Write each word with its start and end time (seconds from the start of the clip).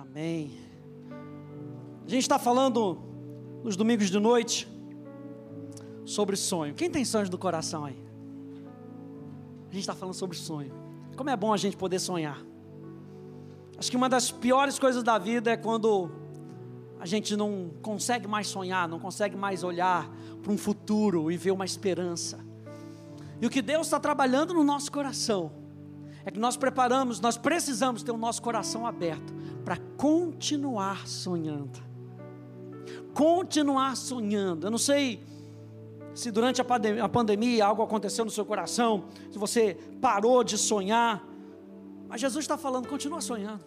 Amém. 0.00 0.50
A 2.06 2.08
gente 2.08 2.22
está 2.22 2.38
falando 2.38 2.98
nos 3.62 3.76
domingos 3.76 4.08
de 4.08 4.18
noite 4.18 4.66
sobre 6.06 6.36
sonho. 6.36 6.72
Quem 6.72 6.90
tem 6.90 7.04
sonhos 7.04 7.28
do 7.28 7.36
coração 7.36 7.84
aí? 7.84 8.02
A 9.68 9.74
gente 9.74 9.80
está 9.80 9.94
falando 9.94 10.14
sobre 10.14 10.38
sonho. 10.38 10.72
Como 11.14 11.28
é 11.28 11.36
bom 11.36 11.52
a 11.52 11.56
gente 11.58 11.76
poder 11.76 11.98
sonhar. 11.98 12.38
Acho 13.76 13.90
que 13.90 13.96
uma 13.96 14.08
das 14.08 14.30
piores 14.30 14.78
coisas 14.78 15.02
da 15.02 15.18
vida 15.18 15.50
é 15.50 15.56
quando 15.58 16.10
a 16.98 17.04
gente 17.04 17.36
não 17.36 17.70
consegue 17.82 18.26
mais 18.26 18.46
sonhar, 18.46 18.88
não 18.88 18.98
consegue 18.98 19.36
mais 19.36 19.62
olhar 19.62 20.10
para 20.42 20.50
um 20.50 20.56
futuro 20.56 21.30
e 21.30 21.36
ver 21.36 21.50
uma 21.50 21.66
esperança. 21.66 22.40
E 23.38 23.44
o 23.44 23.50
que 23.50 23.60
Deus 23.60 23.88
está 23.88 24.00
trabalhando 24.00 24.54
no 24.54 24.64
nosso 24.64 24.90
coração 24.90 25.52
é 26.24 26.30
que 26.30 26.38
nós 26.38 26.56
preparamos, 26.56 27.20
nós 27.20 27.36
precisamos 27.36 28.02
ter 28.02 28.12
o 28.12 28.16
nosso 28.16 28.40
coração 28.40 28.86
aberto 28.86 29.39
para 29.70 29.78
continuar 29.96 31.06
sonhando. 31.06 31.78
Continuar 33.14 33.96
sonhando. 33.96 34.66
Eu 34.66 34.70
não 34.72 34.78
sei 34.78 35.22
se 36.12 36.32
durante 36.32 36.60
a 36.60 36.64
pandemia, 36.64 37.04
a 37.04 37.08
pandemia 37.08 37.66
algo 37.66 37.80
aconteceu 37.80 38.24
no 38.24 38.32
seu 38.32 38.44
coração, 38.44 39.04
se 39.30 39.38
você 39.38 39.78
parou 40.00 40.42
de 40.42 40.58
sonhar, 40.58 41.24
mas 42.08 42.20
Jesus 42.20 42.42
está 42.42 42.58
falando, 42.58 42.88
continua 42.88 43.20
sonhando. 43.20 43.64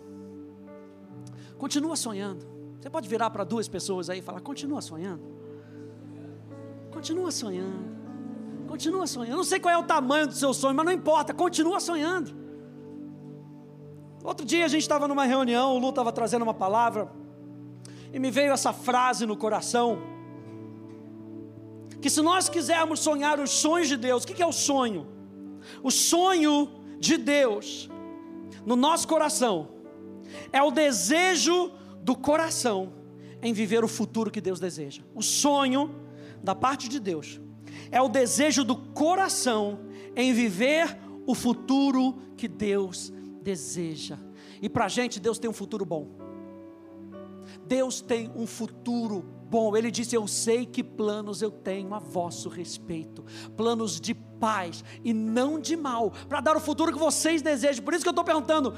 Continua 1.58 1.95
sonhando. 1.95 2.45
Você 2.81 2.89
pode 2.89 3.08
virar 3.08 3.30
para 3.30 3.45
duas 3.45 3.70
pessoas 3.70 4.09
aí 4.09 4.20
e 4.20 4.22
falar, 4.22 4.41
continua 4.41 4.81
sonhando. 4.81 5.23
Continua 6.91 7.31
sonhando. 7.31 7.95
Continua 8.67 9.08
sonhando. 9.08 9.31
Eu 9.31 9.38
não 9.38 9.45
sei 9.45 9.58
qual 9.58 9.73
é 9.73 9.77
o 9.77 9.83
tamanho 9.83 10.27
do 10.27 10.33
seu 10.33 10.53
sonho, 10.53 10.75
mas 10.75 10.85
não 10.85 10.91
importa, 10.91 11.33
continua 11.33 11.80
sonhando. 11.80 12.42
Outro 14.23 14.45
dia 14.45 14.63
a 14.63 14.67
gente 14.69 14.83
estava 14.83 15.05
numa 15.05 15.25
reunião, 15.25 15.75
o 15.75 15.79
Lu 15.79 15.89
estava 15.89 16.11
trazendo 16.11 16.43
uma 16.43 16.53
palavra, 16.53 17.11
e 18.13 18.17
me 18.17 18.31
veio 18.31 18.53
essa 18.53 18.71
frase 18.71 19.25
no 19.25 19.35
coração: 19.35 20.02
que 22.02 22.09
se 22.09 22.21
nós 22.21 22.47
quisermos 22.47 23.02
sonhar 23.02 23.38
os 23.39 23.49
sonhos 23.49 23.89
de 23.89 23.97
Deus, 23.97 24.23
o 24.23 24.27
que 24.27 24.41
é 24.41 24.47
o 24.47 24.53
sonho? 24.53 25.07
O 25.81 25.91
sonho 25.91 26.69
de 26.99 27.17
Deus 27.17 27.89
no 28.65 28.77
nosso 28.77 29.07
coração 29.07 29.69
é 30.53 30.63
o 30.63 30.71
desejo 30.71 31.71
do 32.02 32.15
coração 32.15 32.93
em 33.41 33.52
viver 33.52 33.83
o 33.83 33.89
futuro 33.89 34.31
que 34.31 34.39
Deus 34.39 34.59
deseja. 34.59 35.02
O 35.13 35.21
sonho 35.21 35.93
da 36.41 36.55
parte 36.55 36.87
de 36.87 36.99
Deus 36.99 37.41
é 37.91 38.02
o 38.02 38.08
desejo 38.08 38.63
do 38.63 38.75
coração 38.75 39.80
em 40.15 40.33
viver 40.33 40.97
o 41.25 41.35
futuro 41.35 42.15
que 42.37 42.47
Deus 42.47 43.09
deseja. 43.09 43.22
E 44.61 44.69
para 44.69 44.86
a 44.86 44.89
gente, 44.89 45.19
Deus 45.19 45.38
tem 45.38 45.49
um 45.49 45.53
futuro 45.53 45.86
bom. 45.86 46.08
Deus 47.66 48.02
tem 48.02 48.31
um 48.36 48.47
futuro 48.47 49.23
bom. 49.49 49.75
Ele 49.75 49.91
disse: 49.91 50.16
Eu 50.16 50.27
sei 50.27 50.66
que 50.66 50.83
planos 50.83 51.41
eu 51.41 51.52
tenho 51.52 51.94
a 51.94 51.99
vosso 51.99 52.49
respeito, 52.49 53.23
planos 53.55 53.99
de 53.99 54.14
paz 54.14 54.83
e 55.03 55.14
não 55.14 55.59
de 55.59 55.75
mal, 55.75 56.11
para 56.27 56.41
dar 56.41 56.58
o 56.58 56.59
futuro 56.59 56.91
que 56.91 56.99
vocês 56.99 57.41
desejam. 57.41 57.83
Por 57.83 57.94
isso 57.94 58.03
que 58.03 58.09
eu 58.09 58.11
estou 58.11 58.25
perguntando: 58.25 58.73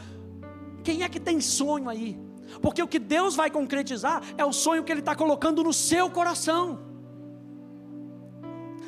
quem 0.84 1.04
é 1.04 1.10
que 1.10 1.20
tem 1.20 1.40
sonho 1.40 1.90
aí? 1.90 2.20
Porque 2.62 2.82
o 2.82 2.88
que 2.88 3.00
Deus 3.00 3.36
vai 3.36 3.50
concretizar 3.50 4.22
é 4.38 4.46
o 4.46 4.54
sonho 4.54 4.84
que 4.84 4.92
Ele 4.92 5.00
está 5.00 5.16
colocando 5.16 5.64
no 5.64 5.74
seu 5.74 6.10
coração. 6.10 6.95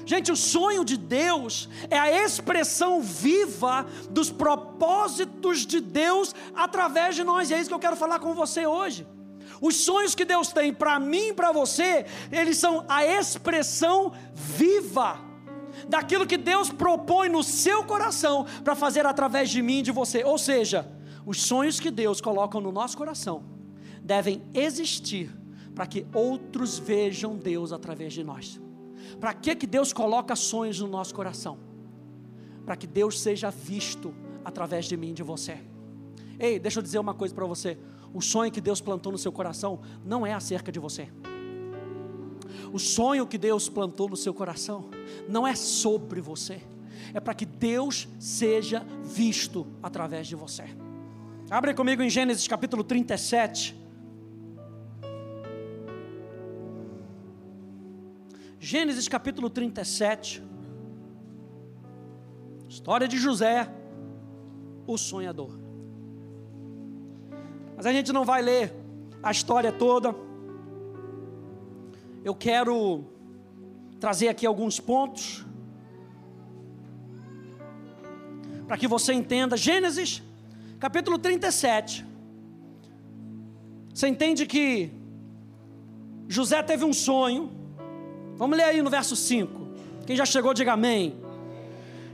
Gente, 0.07 0.31
o 0.31 0.37
sonho 0.37 0.85
de 0.85 0.95
Deus 0.95 1.67
é 1.89 1.99
a 1.99 2.23
expressão 2.23 3.01
viva 3.01 3.85
dos 4.09 4.31
propósitos 4.31 5.65
de 5.65 5.81
Deus 5.81 6.33
através 6.55 7.13
de 7.13 7.25
nós, 7.25 7.49
e 7.49 7.53
é 7.53 7.59
isso 7.59 7.69
que 7.69 7.73
eu 7.73 7.79
quero 7.79 7.97
falar 7.97 8.17
com 8.19 8.33
você 8.33 8.65
hoje. 8.65 9.05
Os 9.59 9.75
sonhos 9.75 10.15
que 10.15 10.23
Deus 10.23 10.53
tem 10.53 10.73
para 10.73 10.97
mim 10.97 11.29
e 11.29 11.33
para 11.33 11.51
você, 11.51 12.05
eles 12.31 12.57
são 12.57 12.85
a 12.87 13.05
expressão 13.05 14.13
viva 14.33 15.19
daquilo 15.89 16.25
que 16.25 16.37
Deus 16.37 16.69
propõe 16.69 17.27
no 17.27 17.43
seu 17.43 17.83
coração 17.83 18.45
para 18.63 18.75
fazer 18.75 19.05
através 19.05 19.49
de 19.49 19.61
mim 19.61 19.79
e 19.79 19.81
de 19.81 19.91
você. 19.91 20.23
Ou 20.23 20.37
seja, 20.37 20.89
os 21.25 21.41
sonhos 21.41 21.81
que 21.81 21.91
Deus 21.91 22.21
coloca 22.21 22.57
no 22.61 22.71
nosso 22.71 22.95
coração 22.95 23.43
devem 24.01 24.41
existir 24.53 25.35
para 25.75 25.85
que 25.85 26.07
outros 26.13 26.79
vejam 26.79 27.35
Deus 27.35 27.73
através 27.73 28.13
de 28.13 28.23
nós. 28.23 28.66
Para 29.19 29.33
que, 29.33 29.55
que 29.55 29.67
Deus 29.67 29.93
coloca 29.93 30.35
sonhos 30.35 30.79
no 30.79 30.87
nosso 30.87 31.13
coração? 31.13 31.57
Para 32.65 32.75
que 32.75 32.87
Deus 32.87 33.19
seja 33.19 33.49
visto 33.49 34.13
através 34.43 34.85
de 34.85 34.95
mim 34.97 35.09
e 35.09 35.13
de 35.13 35.23
você. 35.23 35.59
Ei, 36.39 36.59
deixa 36.59 36.79
eu 36.79 36.83
dizer 36.83 36.99
uma 36.99 37.13
coisa 37.13 37.33
para 37.33 37.45
você. 37.45 37.77
O 38.13 38.21
sonho 38.21 38.51
que 38.51 38.61
Deus 38.61 38.79
plantou 38.81 39.11
no 39.11 39.17
seu 39.17 39.31
coração 39.31 39.81
não 40.05 40.25
é 40.25 40.33
acerca 40.33 40.71
de 40.71 40.79
você. 40.79 41.09
O 42.71 42.79
sonho 42.79 43.25
que 43.25 43.37
Deus 43.37 43.69
plantou 43.69 44.09
no 44.09 44.15
seu 44.15 44.33
coração 44.33 44.89
não 45.27 45.47
é 45.47 45.55
sobre 45.55 46.21
você. 46.21 46.61
É 47.13 47.19
para 47.19 47.33
que 47.33 47.45
Deus 47.45 48.07
seja 48.19 48.85
visto 49.03 49.65
através 49.81 50.27
de 50.27 50.35
você. 50.35 50.65
Abre 51.49 51.73
comigo 51.73 52.01
em 52.01 52.09
Gênesis 52.09 52.47
capítulo 52.47 52.83
37. 52.83 53.86
Gênesis 58.59 59.07
capítulo 59.07 59.49
37. 59.51 60.43
História 62.67 63.07
de 63.07 63.17
José, 63.17 63.69
o 64.87 64.97
sonhador. 64.97 65.51
Mas 67.75 67.85
a 67.85 67.93
gente 67.93 68.11
não 68.11 68.25
vai 68.25 68.41
ler 68.41 68.73
a 69.21 69.31
história 69.31 69.71
toda. 69.71 70.15
Eu 72.25 72.33
quero 72.33 73.05
trazer 73.99 74.27
aqui 74.27 74.45
alguns 74.45 74.79
pontos 74.79 75.45
para 78.67 78.75
que 78.75 78.87
você 78.87 79.13
entenda. 79.13 79.55
Gênesis, 79.55 80.23
capítulo 80.79 81.19
37. 81.19 82.03
Você 83.93 84.07
entende 84.07 84.47
que 84.47 84.91
José 86.27 86.61
teve 86.63 86.83
um 86.83 86.93
sonho 86.93 87.56
Vamos 88.37 88.55
ler 88.55 88.65
aí 88.65 88.81
no 88.81 88.89
verso 88.89 89.15
5. 89.15 89.67
Quem 90.05 90.15
já 90.15 90.25
chegou, 90.25 90.53
diga 90.53 90.73
amém. 90.73 91.19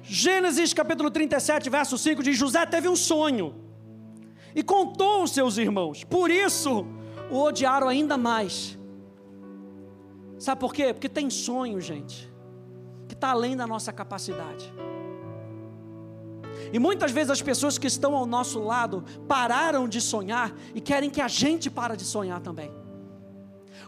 Gênesis 0.01 0.73
capítulo 0.73 1.11
37, 1.11 1.69
verso 1.69 1.97
5 1.97 2.23
diz: 2.23 2.37
José 2.37 2.65
teve 2.65 2.87
um 2.87 2.95
sonho 2.95 3.55
e 4.55 4.63
contou 4.63 5.21
aos 5.21 5.31
seus 5.31 5.57
irmãos, 5.57 6.03
por 6.03 6.29
isso 6.29 6.85
o 7.29 7.41
odiaram 7.41 7.87
ainda 7.87 8.17
mais. 8.17 8.77
Sabe 10.37 10.59
por 10.59 10.73
quê? 10.73 10.93
Porque 10.93 11.07
tem 11.07 11.29
sonho, 11.29 11.79
gente, 11.79 12.31
que 13.07 13.13
está 13.13 13.29
além 13.29 13.55
da 13.55 13.65
nossa 13.65 13.93
capacidade. 13.93 14.73
E 16.71 16.79
muitas 16.79 17.11
vezes 17.11 17.31
as 17.31 17.41
pessoas 17.41 17.77
que 17.77 17.87
estão 17.87 18.15
ao 18.15 18.25
nosso 18.25 18.59
lado 18.59 19.03
pararam 19.27 19.87
de 19.87 20.01
sonhar 20.01 20.53
e 20.73 20.81
querem 20.81 21.09
que 21.09 21.21
a 21.21 21.27
gente 21.27 21.69
para 21.69 21.95
de 21.95 22.03
sonhar 22.03 22.39
também. 22.39 22.82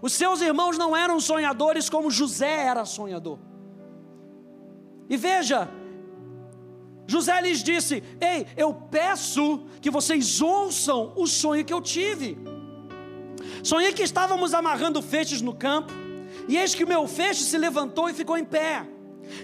Os 0.01 0.13
seus 0.13 0.41
irmãos 0.41 0.77
não 0.77 0.95
eram 0.95 1.19
sonhadores 1.19 1.89
como 1.89 2.11
José 2.11 2.65
era 2.65 2.85
sonhador. 2.85 3.39
E 5.09 5.17
veja, 5.17 5.69
José 7.07 7.39
lhes 7.41 7.63
disse: 7.63 8.03
Ei, 8.19 8.47
eu 8.57 8.73
peço 8.73 9.65
que 9.81 9.91
vocês 9.91 10.41
ouçam 10.41 11.13
o 11.15 11.27
sonho 11.27 11.63
que 11.63 11.73
eu 11.73 11.81
tive. 11.81 12.37
Sonhei 13.63 13.93
que 13.93 14.03
estávamos 14.03 14.53
amarrando 14.53 15.01
feixes 15.01 15.41
no 15.41 15.53
campo, 15.53 15.93
e 16.47 16.57
eis 16.57 16.73
que 16.73 16.83
o 16.83 16.87
meu 16.87 17.07
feixe 17.07 17.43
se 17.43 17.57
levantou 17.57 18.09
e 18.09 18.13
ficou 18.13 18.37
em 18.37 18.45
pé, 18.45 18.87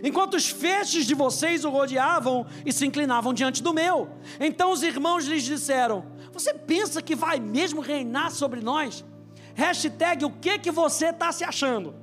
enquanto 0.03 0.35
os 0.35 0.47
feixes 0.47 1.05
de 1.05 1.13
vocês 1.13 1.63
o 1.63 1.69
rodeavam 1.69 2.45
e 2.65 2.73
se 2.73 2.85
inclinavam 2.85 3.33
diante 3.33 3.61
do 3.61 3.73
meu. 3.73 4.09
Então 4.39 4.71
os 4.71 4.81
irmãos 4.83 5.25
lhes 5.25 5.43
disseram: 5.43 6.05
Você 6.31 6.53
pensa 6.53 7.01
que 7.01 7.15
vai 7.15 7.39
mesmo 7.39 7.81
reinar 7.81 8.31
sobre 8.31 8.61
nós? 8.61 9.03
Hashtag 9.55 10.25
o 10.25 10.31
que, 10.31 10.59
que 10.59 10.71
você 10.71 11.07
está 11.07 11.31
se 11.31 11.43
achando? 11.43 11.93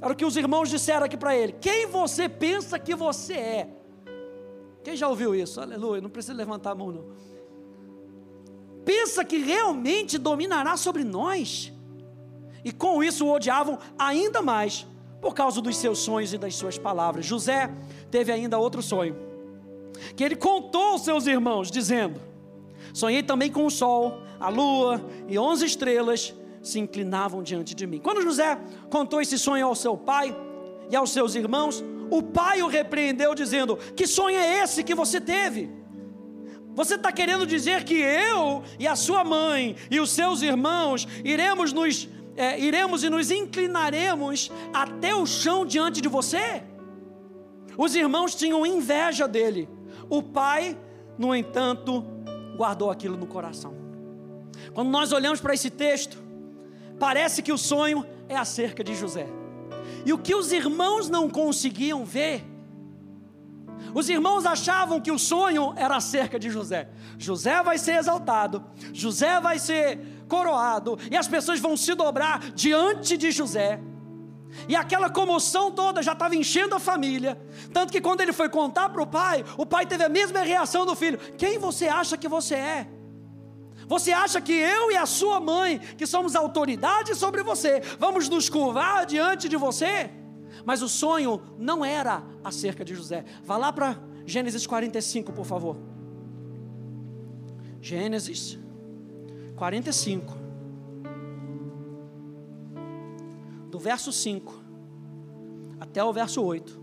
Era 0.00 0.12
o 0.12 0.16
que 0.16 0.24
os 0.24 0.36
irmãos 0.36 0.68
disseram 0.68 1.04
aqui 1.06 1.16
para 1.16 1.36
ele. 1.36 1.52
Quem 1.52 1.86
você 1.86 2.28
pensa 2.28 2.78
que 2.78 2.94
você 2.94 3.34
é? 3.34 3.68
Quem 4.82 4.96
já 4.96 5.08
ouviu 5.08 5.34
isso? 5.34 5.60
Aleluia, 5.60 6.00
não 6.00 6.10
precisa 6.10 6.34
levantar 6.34 6.72
a 6.72 6.74
mão 6.74 6.90
não. 6.90 7.04
Pensa 8.84 9.24
que 9.24 9.38
realmente 9.38 10.18
dominará 10.18 10.76
sobre 10.76 11.04
nós? 11.04 11.72
E 12.64 12.72
com 12.72 13.02
isso 13.02 13.26
o 13.26 13.32
odiavam 13.32 13.78
ainda 13.98 14.42
mais, 14.42 14.86
por 15.20 15.34
causa 15.34 15.60
dos 15.60 15.76
seus 15.76 16.00
sonhos 16.00 16.32
e 16.32 16.38
das 16.38 16.56
suas 16.56 16.76
palavras. 16.76 17.24
José 17.24 17.70
teve 18.10 18.32
ainda 18.32 18.58
outro 18.58 18.82
sonho, 18.82 19.16
que 20.16 20.24
ele 20.24 20.34
contou 20.34 20.92
aos 20.92 21.04
seus 21.04 21.28
irmãos, 21.28 21.70
dizendo: 21.70 22.20
Sonhei 22.92 23.22
também 23.22 23.50
com 23.50 23.64
o 23.64 23.70
sol, 23.70 24.18
a 24.42 24.48
lua 24.48 25.00
e 25.28 25.38
onze 25.38 25.64
estrelas 25.64 26.34
se 26.60 26.80
inclinavam 26.80 27.42
diante 27.42 27.74
de 27.74 27.86
mim. 27.86 28.00
Quando 28.00 28.22
José 28.22 28.58
contou 28.90 29.20
esse 29.20 29.38
sonho 29.38 29.66
ao 29.66 29.74
seu 29.74 29.96
pai 29.96 30.36
e 30.90 30.96
aos 30.96 31.10
seus 31.10 31.36
irmãos, 31.36 31.82
o 32.10 32.22
pai 32.22 32.60
o 32.60 32.66
repreendeu, 32.66 33.34
dizendo: 33.34 33.76
Que 33.96 34.06
sonho 34.06 34.36
é 34.36 34.62
esse 34.62 34.82
que 34.82 34.94
você 34.94 35.20
teve? 35.20 35.70
Você 36.74 36.96
está 36.96 37.12
querendo 37.12 37.46
dizer 37.46 37.84
que 37.84 37.94
eu 37.94 38.62
e 38.78 38.88
a 38.88 38.96
sua 38.96 39.22
mãe 39.22 39.76
e 39.90 40.00
os 40.00 40.10
seus 40.10 40.42
irmãos 40.42 41.06
iremos 41.22 41.72
nos 41.72 42.08
é, 42.34 42.58
iremos 42.58 43.04
e 43.04 43.10
nos 43.10 43.30
inclinaremos 43.30 44.50
até 44.72 45.14
o 45.14 45.24
chão 45.24 45.64
diante 45.64 46.00
de 46.00 46.08
você? 46.08 46.64
Os 47.76 47.94
irmãos 47.94 48.34
tinham 48.34 48.66
inveja 48.66 49.28
dele. 49.28 49.68
O 50.08 50.22
pai, 50.22 50.76
no 51.16 51.34
entanto, 51.34 52.04
guardou 52.56 52.90
aquilo 52.90 53.16
no 53.16 53.26
coração. 53.26 53.81
Quando 54.74 54.90
nós 54.90 55.12
olhamos 55.12 55.40
para 55.40 55.54
esse 55.54 55.70
texto, 55.70 56.16
parece 56.98 57.42
que 57.42 57.52
o 57.52 57.58
sonho 57.58 58.04
é 58.28 58.36
acerca 58.36 58.82
de 58.82 58.94
José. 58.94 59.26
E 60.04 60.12
o 60.12 60.18
que 60.18 60.34
os 60.34 60.52
irmãos 60.52 61.08
não 61.08 61.28
conseguiam 61.28 62.04
ver, 62.04 62.44
os 63.94 64.08
irmãos 64.08 64.46
achavam 64.46 65.00
que 65.00 65.10
o 65.10 65.18
sonho 65.18 65.74
era 65.76 65.96
acerca 65.96 66.38
de 66.38 66.50
José. 66.50 66.88
José 67.18 67.62
vai 67.62 67.78
ser 67.78 67.96
exaltado, 67.96 68.64
José 68.92 69.40
vai 69.40 69.58
ser 69.58 69.98
coroado, 70.28 70.98
e 71.10 71.16
as 71.16 71.28
pessoas 71.28 71.60
vão 71.60 71.76
se 71.76 71.94
dobrar 71.94 72.40
diante 72.52 73.16
de 73.16 73.30
José. 73.30 73.80
E 74.68 74.76
aquela 74.76 75.08
comoção 75.08 75.70
toda 75.70 76.02
já 76.02 76.12
estava 76.12 76.36
enchendo 76.36 76.74
a 76.74 76.80
família. 76.80 77.40
Tanto 77.72 77.92
que 77.92 78.00
quando 78.00 78.20
ele 78.20 78.32
foi 78.32 78.48
contar 78.48 78.88
para 78.90 79.02
o 79.02 79.06
pai, 79.06 79.44
o 79.56 79.64
pai 79.64 79.86
teve 79.86 80.04
a 80.04 80.08
mesma 80.08 80.40
reação 80.40 80.84
do 80.84 80.94
filho: 80.94 81.18
Quem 81.38 81.58
você 81.58 81.88
acha 81.88 82.16
que 82.16 82.28
você 82.28 82.54
é? 82.54 82.86
Você 83.92 84.10
acha 84.10 84.40
que 84.40 84.54
eu 84.54 84.90
e 84.90 84.96
a 84.96 85.04
sua 85.04 85.38
mãe, 85.38 85.78
que 85.78 86.06
somos 86.06 86.34
autoridade 86.34 87.14
sobre 87.14 87.42
você, 87.42 87.82
vamos 87.98 88.26
nos 88.26 88.48
curvar 88.48 89.04
diante 89.04 89.50
de 89.50 89.56
você? 89.58 90.10
Mas 90.64 90.80
o 90.80 90.88
sonho 90.88 91.42
não 91.58 91.84
era 91.84 92.24
acerca 92.42 92.86
de 92.86 92.94
José. 92.94 93.22
Vá 93.44 93.58
lá 93.58 93.70
para 93.70 93.98
Gênesis 94.24 94.66
45, 94.66 95.30
por 95.34 95.44
favor. 95.44 95.76
Gênesis 97.82 98.58
45. 99.56 100.38
Do 103.68 103.78
verso 103.78 104.10
5 104.10 104.54
até 105.78 106.02
o 106.02 106.14
verso 106.14 106.42
8. 106.42 106.80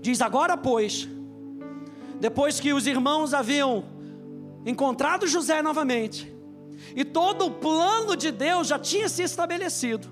Diz: 0.00 0.20
Agora, 0.20 0.56
pois, 0.56 1.08
depois 2.22 2.60
que 2.60 2.72
os 2.72 2.86
irmãos 2.86 3.34
haviam 3.34 3.84
encontrado 4.64 5.26
José 5.26 5.60
novamente, 5.60 6.32
e 6.94 7.04
todo 7.04 7.46
o 7.46 7.50
plano 7.50 8.14
de 8.16 8.30
Deus 8.30 8.68
já 8.68 8.78
tinha 8.78 9.08
se 9.08 9.24
estabelecido, 9.24 10.08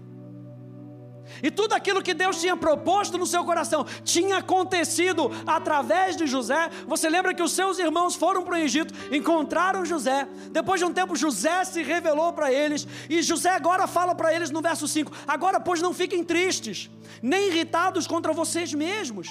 e 1.40 1.52
tudo 1.52 1.72
aquilo 1.72 2.02
que 2.02 2.12
Deus 2.12 2.40
tinha 2.40 2.56
proposto 2.56 3.16
no 3.16 3.24
seu 3.24 3.44
coração 3.44 3.86
tinha 4.02 4.38
acontecido 4.38 5.30
através 5.46 6.16
de 6.16 6.26
José. 6.26 6.68
Você 6.88 7.08
lembra 7.08 7.32
que 7.32 7.42
os 7.44 7.52
seus 7.52 7.78
irmãos 7.78 8.16
foram 8.16 8.42
para 8.42 8.54
o 8.54 8.58
Egito, 8.58 8.92
encontraram 9.14 9.84
José. 9.84 10.26
Depois 10.50 10.80
de 10.80 10.86
um 10.86 10.92
tempo, 10.92 11.14
José 11.14 11.64
se 11.64 11.84
revelou 11.84 12.32
para 12.32 12.52
eles. 12.52 12.86
E 13.08 13.22
José 13.22 13.50
agora 13.50 13.86
fala 13.86 14.12
para 14.12 14.34
eles 14.34 14.50
no 14.50 14.60
verso 14.60 14.88
5: 14.88 15.12
Agora, 15.24 15.60
pois, 15.60 15.80
não 15.80 15.94
fiquem 15.94 16.24
tristes, 16.24 16.90
nem 17.22 17.46
irritados 17.46 18.08
contra 18.08 18.32
vocês 18.32 18.74
mesmos, 18.74 19.28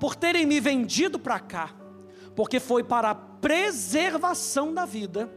por 0.00 0.16
terem 0.16 0.46
me 0.46 0.58
vendido 0.58 1.18
para 1.18 1.38
cá 1.38 1.85
porque 2.36 2.60
foi 2.60 2.84
para 2.84 3.10
a 3.10 3.14
preservação 3.14 4.72
da 4.72 4.84
vida 4.84 5.32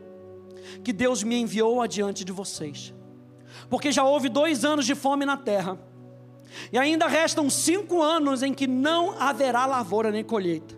que 0.84 0.92
Deus 0.92 1.24
me 1.24 1.40
enviou 1.40 1.81
adiante 1.81 2.25
de 2.25 2.34
vocês. 2.34 2.94
Porque 3.69 3.92
já 3.92 4.04
houve 4.04 4.28
dois 4.28 4.66
anos 4.66 4.86
de 4.86 4.94
fome 4.94 5.25
na 5.25 5.38
terra, 5.38 5.80
e 6.72 6.78
ainda 6.78 7.07
restam 7.07 7.50
cinco 7.50 8.01
anos 8.01 8.44
em 8.44 8.54
que 8.54 8.68
não 8.68 9.19
haverá 9.19 9.66
lavoura 9.66 10.12
nem 10.12 10.24
colheita. 10.24 10.78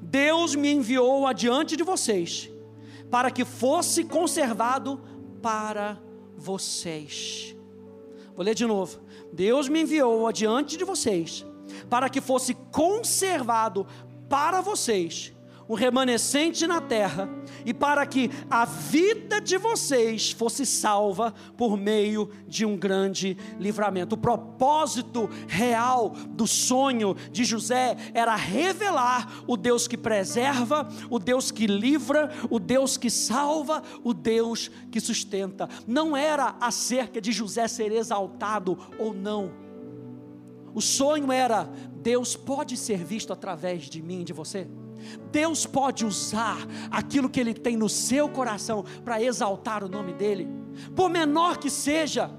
Deus 0.00 0.54
me 0.54 0.72
enviou 0.72 1.26
adiante 1.26 1.76
de 1.76 1.82
vocês, 1.82 2.50
para 3.10 3.30
que 3.30 3.44
fosse 3.44 4.04
conservado 4.04 5.00
para 5.42 6.00
vocês. 6.36 7.54
Vou 8.34 8.44
ler 8.44 8.54
de 8.54 8.64
novo. 8.64 9.00
Deus 9.32 9.68
me 9.68 9.82
enviou 9.82 10.26
adiante 10.26 10.76
de 10.76 10.84
vocês, 10.84 11.44
para 11.90 12.08
que 12.08 12.20
fosse 12.20 12.54
conservado 12.72 13.86
para 14.28 14.60
vocês 14.60 15.32
um 15.68 15.74
remanescente 15.74 16.66
na 16.66 16.80
terra 16.80 17.28
e 17.64 17.74
para 17.74 18.06
que 18.06 18.30
a 18.48 18.64
vida 18.64 19.40
de 19.40 19.58
vocês 19.58 20.30
fosse 20.30 20.64
salva 20.64 21.34
por 21.56 21.76
meio 21.76 22.30
de 22.46 22.64
um 22.64 22.76
grande 22.76 23.36
livramento. 23.58 24.14
O 24.14 24.18
propósito 24.18 25.28
real 25.46 26.10
do 26.30 26.46
sonho 26.46 27.14
de 27.30 27.44
José 27.44 27.96
era 28.14 28.34
revelar 28.34 29.42
o 29.46 29.56
Deus 29.56 29.86
que 29.86 29.98
preserva, 29.98 30.88
o 31.10 31.18
Deus 31.18 31.50
que 31.50 31.66
livra, 31.66 32.30
o 32.48 32.58
Deus 32.58 32.96
que 32.96 33.10
salva, 33.10 33.82
o 34.02 34.14
Deus 34.14 34.70
que 34.90 35.00
sustenta. 35.00 35.68
Não 35.86 36.16
era 36.16 36.56
acerca 36.60 37.20
de 37.20 37.30
José 37.30 37.68
ser 37.68 37.92
exaltado 37.92 38.78
ou 38.98 39.12
não. 39.12 39.67
O 40.74 40.80
sonho 40.80 41.32
era 41.32 41.64
Deus 42.02 42.36
pode 42.36 42.76
ser 42.76 43.04
visto 43.04 43.32
através 43.32 43.84
de 43.84 44.02
mim, 44.02 44.24
de 44.24 44.32
você. 44.32 44.68
Deus 45.30 45.66
pode 45.66 46.04
usar 46.04 46.58
aquilo 46.90 47.28
que 47.28 47.40
Ele 47.40 47.54
tem 47.54 47.76
no 47.76 47.88
seu 47.88 48.28
coração 48.28 48.84
para 49.04 49.22
exaltar 49.22 49.84
o 49.84 49.88
nome 49.88 50.12
dEle, 50.12 50.48
por 50.94 51.08
menor 51.08 51.58
que 51.58 51.70
seja. 51.70 52.30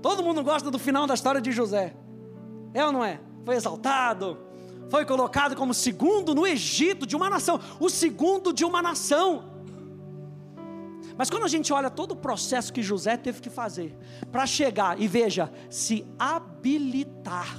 Todo 0.00 0.22
mundo 0.22 0.42
gosta 0.42 0.70
do 0.70 0.78
final 0.78 1.06
da 1.06 1.14
história 1.14 1.40
de 1.40 1.50
José, 1.50 1.96
é 2.72 2.84
ou 2.84 2.92
não 2.92 3.04
é? 3.04 3.20
Foi 3.44 3.54
exaltado, 3.54 4.38
foi 4.90 5.04
colocado 5.04 5.56
como 5.56 5.72
segundo 5.72 6.34
no 6.34 6.46
Egito 6.46 7.06
de 7.06 7.16
uma 7.16 7.30
nação, 7.30 7.60
o 7.80 7.88
segundo 7.88 8.52
de 8.52 8.64
uma 8.64 8.82
nação. 8.82 9.53
Mas 11.16 11.30
quando 11.30 11.44
a 11.44 11.48
gente 11.48 11.72
olha 11.72 11.90
todo 11.90 12.12
o 12.12 12.16
processo 12.16 12.72
que 12.72 12.82
José 12.82 13.16
teve 13.16 13.40
que 13.40 13.50
fazer 13.50 13.96
para 14.32 14.46
chegar 14.46 15.00
e 15.00 15.06
veja, 15.06 15.52
se 15.70 16.06
habilitar, 16.18 17.56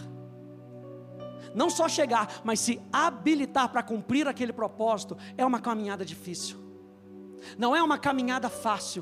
não 1.53 1.69
só 1.69 1.87
chegar, 1.87 2.41
mas 2.43 2.59
se 2.59 2.81
habilitar 2.91 3.69
para 3.69 3.81
cumprir 3.81 4.27
aquele 4.27 4.51
propósito, 4.51 5.17
é 5.37 5.45
uma 5.45 5.61
caminhada 5.61 6.03
difícil, 6.03 6.57
não 7.57 7.75
é 7.75 7.81
uma 7.81 7.97
caminhada 7.97 8.49
fácil, 8.49 9.01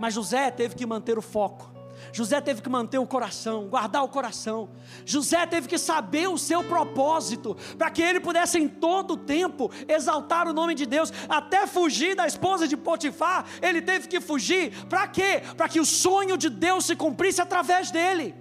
mas 0.00 0.14
José 0.14 0.50
teve 0.50 0.74
que 0.74 0.84
manter 0.84 1.16
o 1.16 1.22
foco. 1.22 1.71
José 2.12 2.40
teve 2.40 2.62
que 2.62 2.68
manter 2.68 2.98
o 2.98 3.06
coração, 3.06 3.68
guardar 3.68 4.02
o 4.02 4.08
coração. 4.08 4.70
José 5.04 5.46
teve 5.46 5.68
que 5.68 5.78
saber 5.78 6.28
o 6.28 6.38
seu 6.38 6.64
propósito, 6.64 7.56
para 7.76 7.90
que 7.90 8.02
ele 8.02 8.20
pudesse 8.20 8.58
em 8.58 8.68
todo 8.68 9.14
o 9.14 9.16
tempo 9.16 9.70
exaltar 9.86 10.48
o 10.48 10.52
nome 10.52 10.74
de 10.74 10.86
Deus, 10.86 11.12
até 11.28 11.66
fugir 11.66 12.14
da 12.16 12.26
esposa 12.26 12.66
de 12.66 12.76
Potifar. 12.76 13.46
Ele 13.60 13.82
teve 13.82 14.08
que 14.08 14.20
fugir, 14.20 14.86
para 14.86 15.06
quê? 15.06 15.42
Para 15.56 15.68
que 15.68 15.80
o 15.80 15.84
sonho 15.84 16.36
de 16.36 16.48
Deus 16.48 16.86
se 16.86 16.96
cumprisse 16.96 17.40
através 17.40 17.90
dele. 17.90 18.34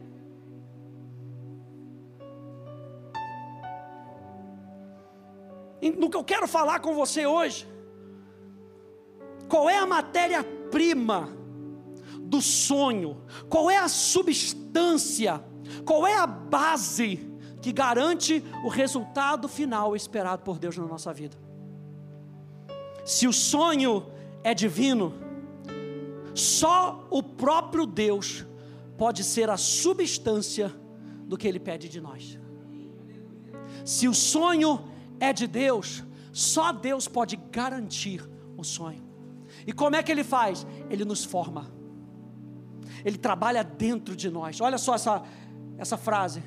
No 5.98 6.10
que 6.10 6.18
eu 6.18 6.24
quero 6.24 6.48
falar 6.48 6.80
com 6.80 6.94
você 6.94 7.26
hoje, 7.26 7.68
qual 9.50 9.70
é 9.70 9.78
a 9.78 9.86
matéria-prima? 9.88 11.41
Do 12.32 12.42
sonho? 12.42 13.18
Qual 13.50 13.70
é 13.70 13.78
a 13.78 13.90
substância? 13.90 15.44
Qual 15.86 16.08
é 16.08 16.16
a 16.16 16.26
base 16.26 17.30
que 17.62 17.74
garante 17.74 18.42
o 18.64 18.70
resultado 18.70 19.50
final 19.50 19.96
esperado 19.98 20.42
por 20.42 20.58
Deus 20.58 20.78
na 20.78 20.86
nossa 20.86 21.14
vida? 21.14 21.38
Se 23.04 23.28
o 23.28 23.34
sonho 23.34 24.06
é 24.46 24.54
divino, 24.54 25.14
só 26.34 27.06
o 27.10 27.22
próprio 27.22 27.86
Deus 27.86 28.46
pode 28.98 29.26
ser 29.26 29.50
a 29.50 29.58
substância 29.58 30.74
do 31.26 31.38
que 31.38 31.46
Ele 31.46 31.60
pede 31.60 31.90
de 31.90 32.00
nós. 32.00 32.40
Se 33.84 34.08
o 34.08 34.14
sonho 34.14 34.86
é 35.20 35.34
de 35.34 35.48
Deus, 35.48 36.02
só 36.32 36.72
Deus 36.72 37.10
pode 37.10 37.36
garantir 37.52 38.24
o 38.56 38.64
sonho. 38.64 39.04
E 39.68 39.74
como 39.74 39.98
é 39.98 40.02
que 40.04 40.14
Ele 40.14 40.24
faz? 40.24 40.66
Ele 40.90 41.04
nos 41.04 41.26
forma. 41.26 41.81
Ele 43.04 43.18
trabalha 43.18 43.64
dentro 43.64 44.16
de 44.16 44.30
nós. 44.30 44.62
Olha 44.62 44.78
só 44.78 44.96
essa, 44.96 45.24
essa 45.78 45.98
frase. 45.98 46.44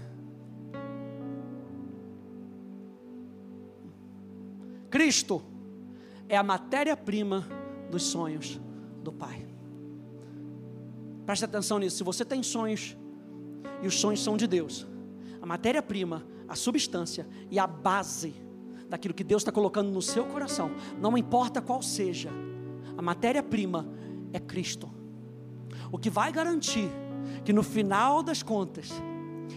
Cristo 4.91 5.43
é 6.29 6.37
a 6.37 6.43
matéria-prima 6.43 7.45
dos 7.91 8.05
sonhos 8.05 8.61
do 9.03 9.13
Pai. 9.13 9.45
Preste 11.27 11.45
atenção 11.45 11.79
nisso. 11.79 11.97
Se 11.97 12.05
você 12.05 12.25
tem 12.25 12.43
sonhos, 12.43 12.97
e 13.83 13.87
os 13.87 13.99
sonhos 13.99 14.23
são 14.23 14.37
de 14.37 14.47
Deus, 14.47 14.87
a 15.43 15.47
matéria-prima, 15.47 16.25
a 16.49 16.55
substância 16.55 17.27
e 17.51 17.59
a 17.59 17.67
base 17.67 18.35
daquilo 18.89 19.15
que 19.15 19.25
Deus 19.25 19.43
está 19.43 19.51
colocando 19.51 19.91
no 19.91 20.01
seu 20.01 20.27
coração, 20.27 20.71
não 21.01 21.19
importa 21.19 21.61
qual 21.61 21.83
seja, 21.83 22.31
a 22.97 23.03
matéria-prima 23.03 23.89
é 24.33 24.39
Cristo. 24.39 24.94
O 25.95 25.99
que 25.99 26.11
vai 26.11 26.33
garantir 26.33 26.91
que 27.45 27.53
no 27.53 27.63
final 27.63 28.21
das 28.21 28.43
contas 28.43 28.91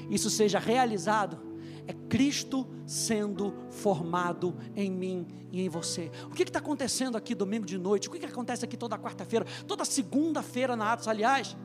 isso 0.08 0.30
seja 0.30 0.60
realizado 0.60 1.40
é 1.88 1.94
Cristo 2.08 2.68
sendo 2.86 3.56
formado 3.72 4.56
em 4.76 4.92
mim 4.92 5.26
e 5.52 5.64
em 5.64 5.68
você. 5.68 6.12
O 6.26 6.36
que 6.36 6.44
está 6.44 6.60
acontecendo 6.60 7.18
aqui 7.18 7.34
domingo 7.34 7.66
de 7.66 7.80
noite? 7.80 8.08
O 8.08 8.12
que, 8.12 8.20
que 8.20 8.26
acontece 8.28 8.64
aqui 8.64 8.78
toda 8.78 9.00
quarta-feira? 9.00 9.48
Toda 9.66 9.84
segunda-feira 9.84 10.76
na 10.76 10.94
Atos, 10.94 11.08
aliás. 11.08 11.58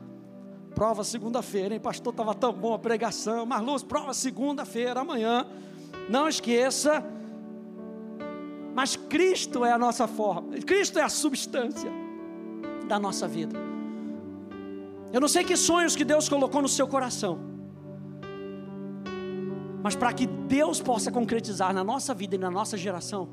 Prova 0.73 1.03
segunda-feira, 1.03 1.75
hein? 1.75 1.79
Pastor, 1.79 2.11
estava 2.11 2.33
tão 2.33 2.51
bom 2.51 2.73
a 2.73 2.79
pregação. 2.79 3.45
Marluz, 3.45 3.83
prova 3.83 4.11
segunda-feira, 4.11 5.01
amanhã. 5.01 5.45
Não 6.09 6.27
esqueça. 6.27 7.05
Mas 8.73 8.95
Cristo 8.95 9.63
é 9.63 9.71
a 9.71 9.77
nossa 9.77 10.07
forma, 10.07 10.57
Cristo 10.65 10.97
é 10.97 11.03
a 11.03 11.09
substância 11.09 11.91
da 12.87 12.97
nossa 12.97 13.27
vida. 13.27 13.72
Eu 15.13 15.21
não 15.21 15.29
sei 15.29 15.45
que 15.45 15.55
sonhos 15.55 15.95
que 15.95 16.03
Deus 16.03 16.27
colocou 16.27 16.61
no 16.61 16.67
seu 16.67 16.87
coração 16.87 17.53
mas 19.83 19.97
para 19.97 20.13
que 20.13 20.25
Deus 20.25 20.81
possa 20.81 21.11
concretizar 21.11 21.73
na 21.73 21.83
nossa 21.83 22.13
vida 22.13 22.35
e 22.35 22.37
na 22.37 22.49
nossa 22.49 22.77
geração, 22.77 23.31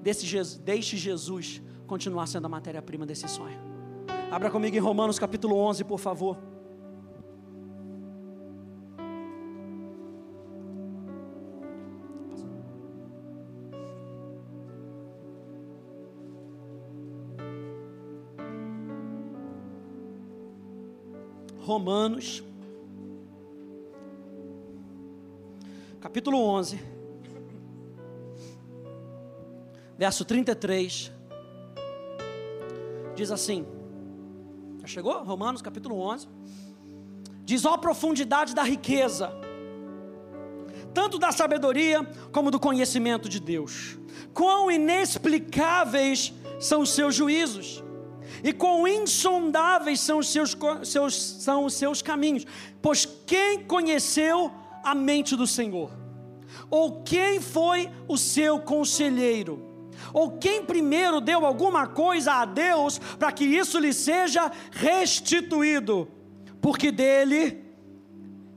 deixe 0.00 0.96
Jesus 0.96 1.60
continuar 1.86 2.26
sendo 2.26 2.46
a 2.46 2.48
matéria-prima 2.48 3.04
desse 3.04 3.28
sonho. 3.28 3.60
Abra 4.30 4.50
comigo 4.50 4.74
em 4.74 4.80
Romanos 4.80 5.18
capítulo 5.18 5.54
11, 5.58 5.84
por 5.84 5.98
favor. 5.98 6.38
Romanos 21.72 22.44
capítulo 26.02 26.38
11, 26.38 26.78
verso 29.96 30.22
33, 30.22 31.10
diz 33.14 33.30
assim: 33.30 33.64
já 34.82 34.86
chegou? 34.86 35.24
Romanos 35.24 35.62
capítulo 35.62 35.98
11, 35.98 36.28
diz: 37.42 37.64
ó 37.64 37.78
profundidade 37.78 38.54
da 38.54 38.62
riqueza, 38.62 39.32
tanto 40.92 41.18
da 41.18 41.32
sabedoria 41.32 42.04
como 42.32 42.50
do 42.50 42.60
conhecimento 42.60 43.30
de 43.30 43.40
Deus, 43.40 43.98
quão 44.34 44.70
inexplicáveis 44.70 46.34
são 46.60 46.82
os 46.82 46.90
seus 46.90 47.14
juízos 47.14 47.82
e 48.42 48.52
quão 48.52 48.86
insondáveis 48.86 50.00
são 50.00 50.18
os 50.18 50.28
seus, 50.28 50.56
seus, 50.84 51.14
são 51.14 51.64
os 51.64 51.74
seus 51.74 52.02
caminhos, 52.02 52.44
pois 52.80 53.06
quem 53.26 53.62
conheceu 53.64 54.50
a 54.82 54.94
mente 54.94 55.36
do 55.36 55.46
Senhor? 55.46 55.90
Ou 56.68 57.02
quem 57.02 57.40
foi 57.40 57.88
o 58.08 58.16
seu 58.16 58.58
conselheiro? 58.58 59.70
Ou 60.12 60.32
quem 60.32 60.64
primeiro 60.64 61.20
deu 61.20 61.46
alguma 61.46 61.86
coisa 61.86 62.32
a 62.34 62.44
Deus 62.44 62.98
para 63.18 63.30
que 63.30 63.44
isso 63.44 63.78
lhe 63.78 63.92
seja 63.92 64.50
restituído? 64.70 66.08
Porque 66.60 66.90
dele, 66.90 67.62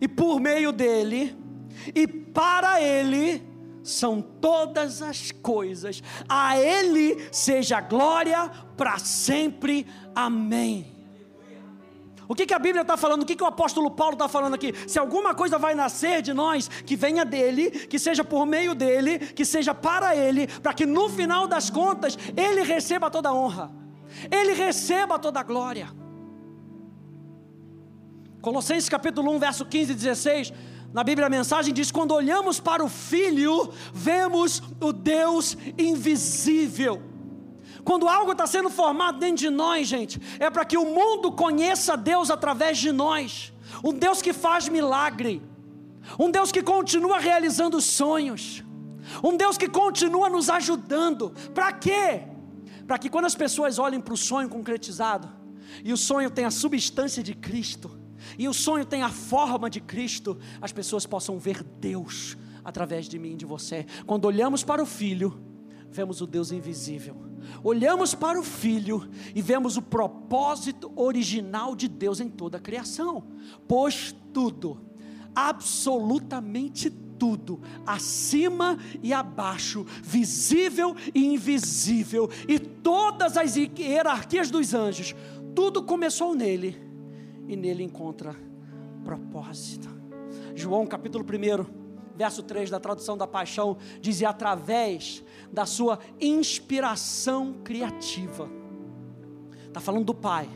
e 0.01 0.08
por 0.08 0.39
meio 0.39 0.72
dele, 0.72 1.36
e 1.94 2.08
para 2.08 2.82
ele, 2.82 3.44
são 3.86 4.20
todas 4.20 5.01
as 5.01 5.32
coisas. 5.32 6.01
A 6.27 6.60
ele 6.60 7.30
seja 7.32 7.80
glória 7.80 8.50
para 8.75 8.98
sempre. 8.98 9.86
Amém. 10.13 10.94
O 12.27 12.34
que, 12.34 12.48
que 12.48 12.54
a 12.56 12.60
Bíblia 12.60 12.82
está 12.82 12.98
falando? 12.98 13.22
O 13.22 13.25
que, 13.25 13.36
que 13.36 13.44
o 13.44 13.48
apóstolo 13.48 13.92
Paulo 13.92 14.13
está 14.13 14.27
falando 14.27 14.56
aqui? 14.56 14.74
Se 14.88 14.98
alguma 14.98 15.36
coisa 15.36 15.60
vai 15.60 15.75
nascer 15.75 16.24
de 16.24 16.34
nós, 16.34 16.68
que 16.68 16.96
venha 16.96 17.24
dele, 17.24 17.70
que 17.70 18.00
seja 18.00 18.24
por 18.24 18.48
meio 18.48 18.74
dele, 18.74 19.20
que 19.20 19.46
seja 19.46 19.75
para 19.75 20.15
ele, 20.15 20.48
para 20.48 20.74
que 20.74 20.88
no 20.88 21.08
final 21.08 21.48
das 21.48 21.70
contas 21.70 22.18
ele 22.36 22.63
receba 22.63 23.12
toda 23.12 23.30
a 23.30 23.34
honra, 23.34 23.72
ele 24.32 24.54
receba 24.54 25.20
toda 25.20 25.39
a 25.39 25.44
glória. 25.44 25.89
Colossenses 28.42 28.89
capítulo 28.89 29.32
1, 29.34 29.39
verso 29.39 29.65
15 29.65 29.92
e 29.92 29.96
16, 29.96 30.54
na 30.96 31.04
Bíblia 31.04 31.28
a 31.28 31.30
mensagem 31.30 31.74
diz: 31.74 31.92
Quando 31.92 32.14
olhamos 32.14 32.58
para 32.58 32.82
o 32.82 32.88
Filho, 32.88 33.70
vemos 33.94 34.64
o 34.80 34.94
Deus 34.94 35.58
invisível. 35.78 37.04
Quando 37.84 38.08
algo 38.08 38.32
está 38.32 38.48
sendo 38.48 38.70
formado 38.70 39.20
dentro 39.20 39.40
de 39.46 39.50
nós, 39.50 39.90
gente, 39.90 40.22
é 40.40 40.50
para 40.50 40.64
que 40.64 40.78
o 40.78 40.86
mundo 40.86 41.34
conheça 41.34 41.98
Deus 41.98 42.32
através 42.32 42.78
de 42.78 42.94
nós. 42.94 43.52
Um 43.84 43.92
Deus 43.92 44.22
que 44.22 44.32
faz 44.32 44.70
milagre, 44.70 45.42
um 46.18 46.32
Deus 46.32 46.50
que 46.50 46.64
continua 46.64 47.20
realizando 47.20 47.82
sonhos, 47.82 48.64
um 49.22 49.36
Deus 49.36 49.58
que 49.58 49.68
continua 49.68 50.30
nos 50.30 50.50
ajudando. 50.50 51.34
Para 51.54 51.74
quê? 51.74 52.22
Para 52.88 52.98
que 52.98 53.10
quando 53.10 53.25
as 53.25 53.36
pessoas 53.36 53.78
olhem 53.80 54.00
para 54.00 54.14
o 54.14 54.18
sonho 54.18 54.48
concretizado, 54.48 55.28
e 55.84 55.92
o 55.92 55.98
sonho 55.98 56.30
tem 56.30 56.46
a 56.46 56.52
substância 56.52 57.22
de 57.22 57.34
Cristo, 57.34 58.05
e 58.38 58.48
o 58.48 58.53
sonho 58.53 58.86
tem 58.86 59.01
a 59.01 59.10
forma 59.10 59.70
de 59.70 59.79
Cristo, 59.79 60.38
as 60.62 60.72
pessoas 60.72 61.05
possam 61.05 61.38
ver 61.38 61.63
Deus 61.63 62.38
através 62.63 63.08
de 63.08 63.20
mim 63.20 63.34
e 63.34 63.38
de 63.38 63.46
você. 63.46 63.86
Quando 64.05 64.25
olhamos 64.25 64.63
para 64.63 64.82
o 64.82 64.86
Filho, 64.86 65.39
vemos 65.91 66.20
o 66.20 66.27
Deus 66.27 66.51
invisível. 66.51 67.15
Olhamos 67.63 68.15
para 68.15 68.39
o 68.39 68.44
Filho 68.44 69.08
e 69.34 69.41
vemos 69.41 69.77
o 69.77 69.82
propósito 69.82 70.91
original 70.96 71.75
de 71.75 71.88
Deus 71.88 72.20
em 72.20 72.27
toda 72.27 72.58
a 72.58 72.62
criação. 72.62 73.24
Pois 73.67 74.15
tudo, 74.34 74.82
absolutamente 75.34 76.89
tudo, 76.89 77.62
acima 77.86 78.77
e 79.01 79.13
abaixo, 79.13 79.86
visível 80.03 80.96
e 81.13 81.25
invisível, 81.25 82.29
e 82.48 82.60
todas 82.60 83.38
as 83.38 83.55
hierarquias 83.55 84.51
dos 84.51 84.74
anjos, 84.74 85.15
tudo 85.55 85.84
começou 85.84 86.36
nele 86.36 86.85
e 87.48 87.56
nele 87.56 87.84
encontra 87.84 88.36
propósito. 89.04 89.90
João 90.56 90.86
capítulo 90.86 91.24
1 91.24 91.86
verso 92.16 92.42
3 92.42 92.70
da 92.70 92.80
tradução 92.80 93.18
da 93.18 93.28
paixão, 93.28 93.78
diz: 94.00 94.22
e 94.22 94.25
através 94.25 95.24
da 95.52 95.66
sua 95.66 96.00
inspiração 96.20 97.56
criativa. 97.64 98.50
Está 99.68 99.80
falando 99.80 100.06
do 100.06 100.14
Pai. 100.14 100.50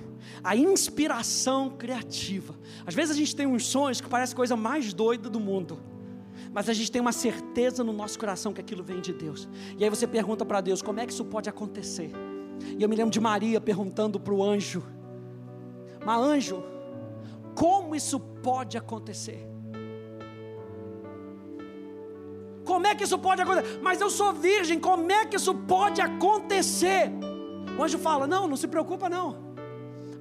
A 0.43 0.55
inspiração 0.55 1.71
criativa. 1.71 2.55
Às 2.85 2.93
vezes 2.93 3.15
a 3.15 3.17
gente 3.17 3.35
tem 3.35 3.45
uns 3.45 3.65
sonhos 3.65 3.99
que 3.99 4.07
parece 4.07 4.35
coisa 4.35 4.55
mais 4.55 4.93
doida 4.93 5.29
do 5.29 5.39
mundo. 5.39 5.79
Mas 6.51 6.69
a 6.69 6.73
gente 6.73 6.91
tem 6.91 7.01
uma 7.01 7.11
certeza 7.11 7.83
no 7.83 7.91
nosso 7.91 8.17
coração 8.17 8.53
que 8.53 8.61
aquilo 8.61 8.83
vem 8.83 9.01
de 9.01 9.13
Deus. 9.13 9.47
E 9.77 9.83
aí 9.83 9.89
você 9.89 10.07
pergunta 10.07 10.45
para 10.45 10.61
Deus: 10.61 10.81
como 10.81 10.99
é 10.99 11.05
que 11.05 11.11
isso 11.11 11.25
pode 11.25 11.49
acontecer? 11.49 12.11
E 12.77 12.81
eu 12.81 12.89
me 12.89 12.95
lembro 12.95 13.11
de 13.11 13.19
Maria 13.19 13.59
perguntando 13.59 14.19
para 14.19 14.33
o 14.33 14.43
anjo: 14.43 14.83
Mas 16.05 16.21
anjo, 16.21 16.63
como 17.59 17.93
isso 17.93 18.17
pode 18.17 18.77
acontecer? 18.77 19.45
Como 22.63 22.87
é 22.87 22.95
que 22.95 23.03
isso 23.03 23.19
pode 23.19 23.41
acontecer? 23.41 23.79
Mas 23.81 23.99
eu 23.99 24.09
sou 24.09 24.31
virgem, 24.31 24.79
como 24.79 25.11
é 25.11 25.25
que 25.25 25.35
isso 25.35 25.53
pode 25.53 25.99
acontecer? 25.99 27.11
O 27.77 27.83
anjo 27.83 27.97
fala: 27.97 28.25
Não, 28.25 28.47
não 28.47 28.55
se 28.55 28.65
preocupa, 28.65 29.09
não. 29.09 29.49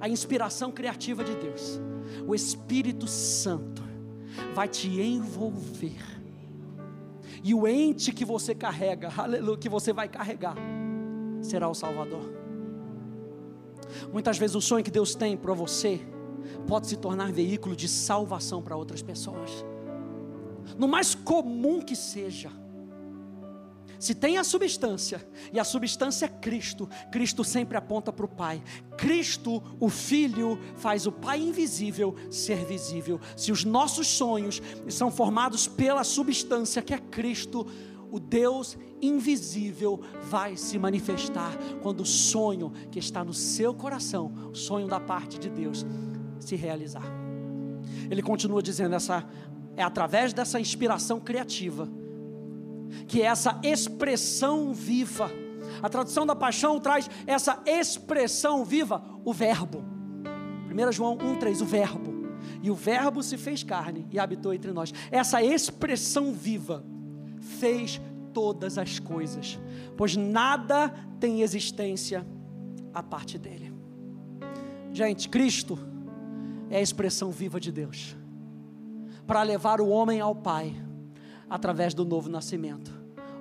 A 0.01 0.09
inspiração 0.09 0.69
criativa 0.69 1.23
de 1.23 1.33
Deus, 1.35 1.79
o 2.27 2.35
Espírito 2.35 3.07
Santo, 3.07 3.81
vai 4.53 4.67
te 4.67 4.89
envolver. 4.99 6.03
E 7.41 7.53
o 7.53 7.65
ente 7.65 8.11
que 8.11 8.25
você 8.25 8.53
carrega, 8.53 9.13
aleluia, 9.15 9.57
que 9.57 9.69
você 9.69 9.93
vai 9.93 10.09
carregar, 10.09 10.57
será 11.41 11.69
o 11.69 11.73
Salvador. 11.73 12.33
Muitas 14.11 14.37
vezes 14.37 14.57
o 14.57 14.61
sonho 14.61 14.83
que 14.83 14.91
Deus 14.91 15.15
tem 15.15 15.37
para 15.37 15.53
você 15.53 16.05
pode 16.67 16.87
se 16.87 16.97
tornar 16.97 17.31
veículo 17.31 17.75
de 17.75 17.87
salvação 17.87 18.61
para 18.61 18.75
outras 18.75 19.01
pessoas 19.01 19.63
no 20.77 20.87
mais 20.87 21.15
comum 21.15 21.81
que 21.81 21.95
seja, 21.95 22.51
se 23.97 24.15
tem 24.15 24.37
a 24.37 24.45
substância, 24.45 25.27
e 25.51 25.59
a 25.59 25.63
substância 25.65 26.25
é 26.25 26.29
Cristo, 26.29 26.87
Cristo 27.11 27.43
sempre 27.43 27.77
aponta 27.77 28.13
para 28.13 28.25
o 28.25 28.29
Pai. 28.29 28.63
Cristo, 28.97 29.61
o 29.77 29.89
Filho, 29.89 30.57
faz 30.77 31.05
o 31.05 31.11
Pai 31.11 31.41
invisível 31.41 32.15
ser 32.31 32.63
visível. 32.65 33.19
Se 33.35 33.51
os 33.51 33.65
nossos 33.65 34.07
sonhos 34.07 34.61
são 34.87 35.11
formados 35.11 35.67
pela 35.67 36.05
substância 36.05 36.81
que 36.81 36.93
é 36.93 36.97
Cristo, 36.97 37.67
o 38.09 38.21
Deus 38.21 38.77
invisível 39.01 39.99
vai 40.29 40.55
se 40.55 40.79
manifestar 40.79 41.57
quando 41.81 42.01
o 42.01 42.05
sonho 42.05 42.71
que 42.89 42.99
está 42.99 43.23
no 43.23 43.33
seu 43.33 43.73
coração, 43.73 44.33
o 44.49 44.55
sonho 44.55 44.87
da 44.87 44.99
parte 44.99 45.37
de 45.37 45.49
Deus, 45.49 45.85
se 46.39 46.55
realizar. 46.55 47.03
Ele 48.09 48.21
continua 48.21 48.61
dizendo: 48.61 48.95
essa 48.95 49.25
é 49.75 49.83
através 49.83 50.33
dessa 50.33 50.59
inspiração 50.59 51.19
criativa, 51.19 51.87
que 53.07 53.21
essa 53.21 53.59
expressão 53.63 54.73
viva. 54.73 55.31
A 55.81 55.87
tradução 55.87 56.25
da 56.25 56.35
paixão 56.35 56.79
traz 56.79 57.09
essa 57.27 57.61
expressão 57.65 58.65
viva, 58.65 59.03
o 59.23 59.31
Verbo. 59.31 59.83
1 60.69 60.91
João 60.91 61.17
1,3, 61.17 61.61
o 61.61 61.65
Verbo. 61.65 62.19
E 62.61 62.69
o 62.69 62.75
Verbo 62.75 63.23
se 63.23 63.37
fez 63.37 63.63
carne 63.63 64.07
e 64.11 64.19
habitou 64.19 64.53
entre 64.53 64.71
nós. 64.71 64.93
Essa 65.11 65.41
expressão 65.41 66.33
viva 66.33 66.83
fez 67.39 68.01
todas 68.33 68.77
as 68.77 68.99
coisas, 68.99 69.59
pois 69.95 70.15
nada 70.15 70.93
tem 71.19 71.41
existência 71.41 72.25
a 72.93 73.01
parte 73.01 73.37
dele. 73.37 73.73
Gente, 74.91 75.29
Cristo 75.29 75.77
é 76.69 76.77
a 76.77 76.81
expressão 76.81 77.31
viva 77.31 77.59
de 77.59 77.71
Deus 77.71 78.15
para 79.25 79.43
levar 79.43 79.79
o 79.79 79.89
homem 79.89 80.19
ao 80.19 80.35
Pai 80.35 80.75
através 81.49 81.93
do 81.93 82.05
novo 82.05 82.29
nascimento, 82.29 82.91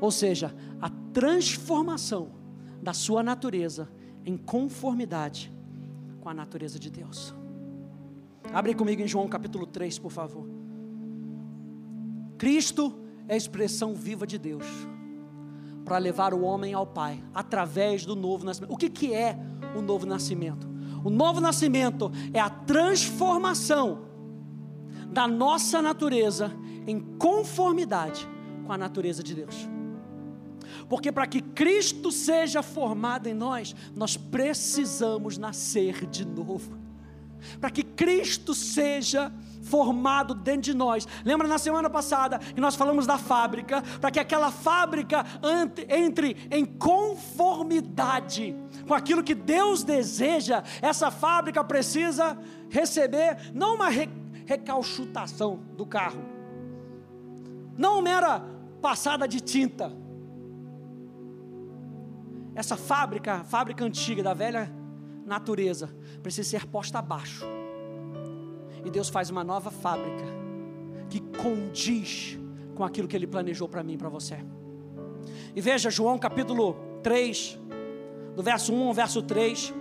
ou 0.00 0.11
seja, 0.11 0.54
a 0.80 0.90
transformação 1.12 2.30
da 2.82 2.92
sua 2.92 3.23
natureza 3.23 3.88
em 4.25 4.37
conformidade 4.37 5.52
com 6.20 6.28
a 6.28 6.35
natureza 6.35 6.78
de 6.78 6.90
Deus. 6.90 7.35
Abre 8.52 8.75
comigo 8.75 9.02
em 9.02 9.08
João 9.08 9.28
capítulo 9.28 9.66
3, 9.66 9.99
por 9.99 10.11
favor. 10.11 10.47
Cristo 12.37 12.99
é 13.26 13.35
a 13.35 13.37
expressão 13.37 13.94
viva 13.94 14.26
de 14.26 14.38
Deus 14.38 14.66
para 15.85 15.97
levar 15.97 16.35
o 16.35 16.42
homem 16.42 16.75
ao 16.75 16.87
Pai 16.87 17.23
através 17.32 18.04
do 18.04 18.14
novo 18.14 18.44
nascimento. 18.44 18.73
O 18.73 18.76
que, 18.76 18.90
que 18.90 19.14
é 19.14 19.38
o 19.75 19.80
novo 19.80 20.04
nascimento? 20.04 20.67
O 21.05 21.11
novo 21.11 21.40
nascimento 21.40 22.11
é 22.33 22.40
a 22.40 22.50
transformação 22.50 24.07
da 25.11 25.26
nossa 25.26 25.81
natureza 25.81 26.52
em 26.87 27.00
conformidade 27.19 28.28
com 28.67 28.73
a 28.73 28.78
natureza 28.78 29.23
de 29.23 29.35
Deus. 29.35 29.69
Porque 30.88 31.12
para 31.12 31.26
que 31.26 31.40
Cristo 31.40 32.11
seja 32.11 32.62
formado 32.62 33.26
em 33.26 33.35
nós, 33.35 33.75
nós 33.95 34.17
precisamos 34.17 35.37
nascer 35.38 36.07
de 36.07 36.26
novo. 36.26 36.88
Para 37.61 37.71
que 37.71 37.83
Cristo 37.83 38.54
seja 38.54 39.33
formado 39.68 40.35
dentro 40.35 40.62
de 40.62 40.75
nós. 40.75 41.07
Lembra 41.25 41.47
na 41.47 41.59
semana 41.59 41.90
passada 41.90 42.38
que 42.38 42.61
nós 42.61 42.75
falamos 42.75 43.07
da 43.07 43.18
fábrica, 43.18 43.83
para 44.00 44.11
que 44.11 44.18
aquela 44.18 44.50
fábrica 44.50 45.25
entre 45.88 46.49
em 46.50 46.64
conformidade 46.64 48.57
com 48.87 48.95
aquilo 48.95 49.23
que 49.23 49.35
Deus 49.35 49.85
deseja, 49.85 50.64
essa 50.80 51.11
fábrica 51.11 51.62
precisa 51.62 52.38
receber 52.71 53.52
não 53.54 53.75
uma 53.75 53.88
recalchutação 53.88 55.61
do 55.76 55.85
carro, 55.85 56.25
não 57.76 58.00
mera 58.00 58.42
passada 58.80 59.28
de 59.28 59.40
tinta. 59.40 59.92
Essa 62.54 62.76
fábrica, 62.76 63.45
fábrica 63.45 63.85
antiga 63.85 64.23
da 64.23 64.35
velha 64.35 64.77
natureza, 65.28 65.94
precisa 66.23 66.49
ser 66.49 66.66
posta 66.66 66.99
abaixo. 66.99 67.47
E 68.85 68.90
Deus 68.90 69.08
faz 69.08 69.30
uma 69.30 69.44
nova 69.44 69.70
fábrica 69.70 70.25
que 71.08 71.20
condiz 71.20 72.38
com 72.75 72.85
aquilo 72.85 73.06
que 73.06 73.16
Ele 73.16 73.26
planejou 73.26 73.68
para 73.68 73.82
mim 73.82 73.94
e 73.94 73.99
para 73.99 74.08
você. 74.08 74.38
E 75.54 75.61
veja 75.61 75.90
João 75.90 76.18
capítulo 76.18 76.76
3, 77.02 77.58
do 78.35 78.42
verso 78.42 78.73
1 78.73 78.88
ao 78.88 78.94
verso 78.94 79.23
3. 79.23 79.75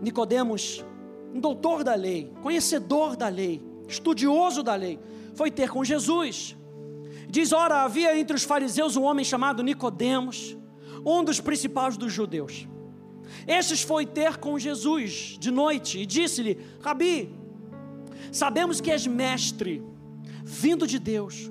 Nicodemos, 0.00 0.84
um 1.32 1.40
doutor 1.40 1.84
da 1.84 1.94
lei, 1.94 2.32
conhecedor 2.42 3.16
da 3.16 3.28
lei, 3.28 3.62
estudioso 3.88 4.62
da 4.62 4.74
lei, 4.74 4.98
foi 5.34 5.50
ter 5.50 5.70
com 5.70 5.84
Jesus. 5.84 6.56
Diz: 7.28 7.52
ora, 7.52 7.82
havia 7.82 8.18
entre 8.18 8.36
os 8.36 8.44
fariseus 8.44 8.96
um 8.96 9.02
homem 9.02 9.24
chamado 9.24 9.62
Nicodemos, 9.62 10.56
um 11.04 11.22
dos 11.24 11.40
principais 11.40 11.96
dos 11.96 12.12
judeus. 12.12 12.66
Estes 13.46 13.82
foi 13.82 14.06
ter 14.06 14.36
com 14.36 14.58
Jesus 14.58 15.36
de 15.38 15.50
noite 15.50 15.98
e 15.98 16.06
disse-lhe: 16.06 16.58
Rabi, 16.80 17.34
sabemos 18.32 18.80
que 18.80 18.90
és 18.90 19.06
mestre, 19.06 19.82
vindo 20.44 20.86
de 20.86 20.98
Deus, 20.98 21.50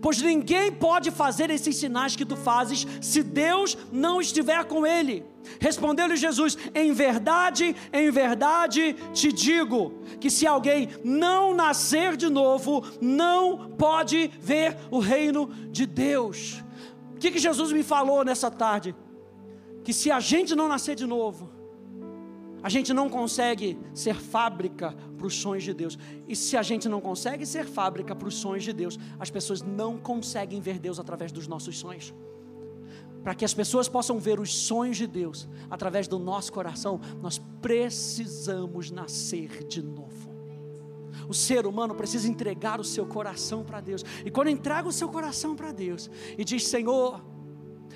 pois 0.00 0.20
ninguém 0.20 0.72
pode 0.72 1.10
fazer 1.10 1.50
esses 1.50 1.76
sinais 1.76 2.16
que 2.16 2.24
tu 2.24 2.36
fazes 2.36 2.86
se 3.00 3.22
Deus 3.22 3.76
não 3.90 4.20
estiver 4.20 4.64
com 4.64 4.86
ele. 4.86 5.24
Respondeu-lhe 5.60 6.16
Jesus: 6.16 6.56
Em 6.74 6.92
verdade, 6.92 7.74
em 7.92 8.10
verdade 8.10 8.94
te 9.12 9.32
digo 9.32 10.02
que 10.20 10.30
se 10.30 10.46
alguém 10.46 10.88
não 11.04 11.54
nascer 11.54 12.16
de 12.16 12.28
novo, 12.28 12.84
não 13.00 13.70
pode 13.70 14.30
ver 14.40 14.76
o 14.90 14.98
reino 14.98 15.46
de 15.70 15.86
Deus. 15.86 16.62
O 17.14 17.18
que, 17.18 17.30
que 17.30 17.38
Jesus 17.38 17.72
me 17.72 17.82
falou 17.82 18.24
nessa 18.24 18.50
tarde? 18.50 18.94
Que 19.82 19.92
se 19.92 20.10
a 20.10 20.20
gente 20.20 20.54
não 20.54 20.68
nascer 20.68 20.94
de 20.94 21.06
novo, 21.06 21.50
a 22.62 22.68
gente 22.68 22.92
não 22.92 23.08
consegue 23.08 23.78
ser 23.92 24.14
fábrica 24.14 24.94
para 25.18 25.26
os 25.26 25.34
sonhos 25.34 25.64
de 25.64 25.74
Deus. 25.74 25.98
E 26.28 26.36
se 26.36 26.56
a 26.56 26.62
gente 26.62 26.88
não 26.88 27.00
consegue 27.00 27.44
ser 27.44 27.64
fábrica 27.64 28.14
para 28.14 28.28
os 28.28 28.36
sonhos 28.36 28.62
de 28.62 28.72
Deus, 28.72 28.98
as 29.18 29.30
pessoas 29.30 29.62
não 29.62 29.98
conseguem 29.98 30.60
ver 30.60 30.78
Deus 30.78 31.00
através 31.00 31.32
dos 31.32 31.48
nossos 31.48 31.78
sonhos 31.78 32.14
para 33.22 33.34
que 33.34 33.44
as 33.44 33.54
pessoas 33.54 33.88
possam 33.88 34.18
ver 34.18 34.40
os 34.40 34.52
sonhos 34.52 34.96
de 34.96 35.06
Deus 35.06 35.48
através 35.70 36.08
do 36.08 36.18
nosso 36.18 36.52
coração, 36.52 37.00
nós 37.20 37.38
precisamos 37.60 38.90
nascer 38.90 39.64
de 39.66 39.80
novo. 39.80 40.32
O 41.28 41.34
ser 41.34 41.66
humano 41.66 41.94
precisa 41.94 42.28
entregar 42.28 42.80
o 42.80 42.84
seu 42.84 43.06
coração 43.06 43.64
para 43.64 43.80
Deus. 43.80 44.04
E 44.24 44.30
quando 44.30 44.48
entrega 44.48 44.88
o 44.88 44.92
seu 44.92 45.08
coração 45.08 45.54
para 45.54 45.70
Deus 45.70 46.10
e 46.36 46.44
diz: 46.44 46.66
Senhor, 46.66 47.22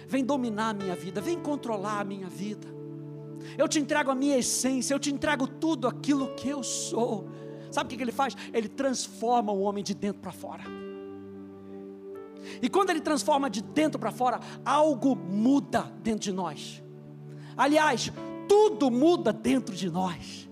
vem 0.06 0.24
dominar 0.24 0.70
a 0.70 0.74
minha 0.74 0.94
vida, 0.94 1.20
vem 1.20 1.38
controlar 1.38 2.00
a 2.00 2.04
minha 2.04 2.28
vida. 2.28 2.66
Eu 3.56 3.68
te 3.68 3.78
entrego 3.78 4.10
a 4.10 4.14
minha 4.14 4.38
essência, 4.38 4.94
eu 4.94 4.98
te 4.98 5.12
entrego 5.12 5.46
tudo 5.46 5.86
aquilo 5.86 6.34
que 6.34 6.48
eu 6.48 6.62
sou. 6.62 7.28
Sabe 7.70 7.94
o 7.94 7.96
que 7.96 8.02
ele 8.02 8.12
faz? 8.12 8.36
Ele 8.52 8.68
transforma 8.68 9.52
o 9.52 9.60
homem 9.60 9.82
de 9.84 9.94
dentro 9.94 10.20
para 10.20 10.32
fora. 10.32 10.64
E 12.62 12.68
quando 12.68 12.90
ele 12.90 13.00
transforma 13.00 13.50
de 13.50 13.62
dentro 13.62 13.98
para 13.98 14.10
fora, 14.10 14.40
algo 14.64 15.16
muda 15.16 15.92
dentro 16.02 16.20
de 16.20 16.32
nós. 16.32 16.82
Aliás, 17.56 18.12
tudo 18.48 18.90
muda 18.90 19.32
dentro 19.32 19.74
de 19.74 19.90
nós. 19.90 20.48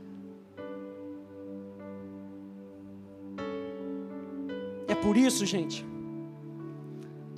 É 4.88 4.94
por 4.94 5.16
isso, 5.16 5.46
gente, 5.46 5.84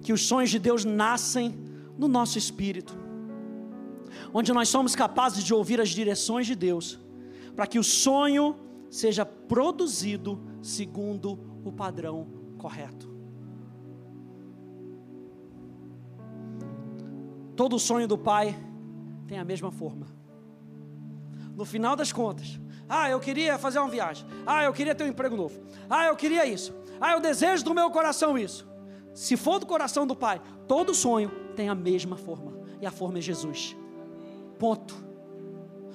que 0.02 0.12
os 0.12 0.26
sonhos 0.26 0.50
de 0.50 0.59
Deus 0.59 0.85
nascem 0.85 1.65
no 1.98 2.09
nosso 2.09 2.38
espírito, 2.38 2.96
onde 4.32 4.52
nós 4.52 4.68
somos 4.68 4.94
capazes 4.94 5.42
de 5.42 5.54
ouvir 5.54 5.80
as 5.80 5.90
direções 5.90 6.46
de 6.46 6.54
Deus, 6.54 6.98
para 7.54 7.66
que 7.66 7.78
o 7.78 7.85
sonho 7.85 8.56
seja 8.90 9.24
produzido 9.24 10.40
segundo 10.62 11.38
o 11.64 11.72
padrão 11.72 12.26
correto. 12.59 13.14
Todo 17.54 17.78
sonho 17.78 18.06
do 18.06 18.18
pai 18.18 18.54
tem 19.26 19.38
a 19.38 19.44
mesma 19.44 19.70
forma. 19.70 20.06
No 21.56 21.64
final 21.64 21.96
das 21.96 22.12
contas, 22.12 22.61
ah, 22.87 23.09
eu 23.09 23.18
queria 23.18 23.59
fazer 23.59 23.78
uma 23.78 23.88
viagem. 23.88 24.26
Ah, 24.46 24.62
eu 24.62 24.72
queria 24.72 24.94
ter 24.94 25.04
um 25.04 25.09
emprego 25.09 25.35
novo. 25.35 25.59
Ah, 25.88 26.06
eu 26.06 26.16
queria 26.16 26.44
isso. 26.44 26.74
Ah, 27.00 27.12
eu 27.12 27.20
desejo 27.20 27.64
do 27.64 27.74
meu 27.74 27.90
coração 27.90 28.37
isso. 28.37 28.68
Se 29.14 29.37
for 29.37 29.59
do 29.59 29.64
coração 29.64 30.06
do 30.06 30.14
pai, 30.14 30.40
todo 30.68 30.94
sonho 30.94 31.30
tem 31.56 31.68
a 31.68 31.74
mesma 31.74 32.16
forma. 32.16 32.52
E 32.80 32.86
a 32.86 32.90
forma 32.90 33.18
é 33.18 33.20
Jesus. 33.20 33.76
Ponto. 34.58 34.94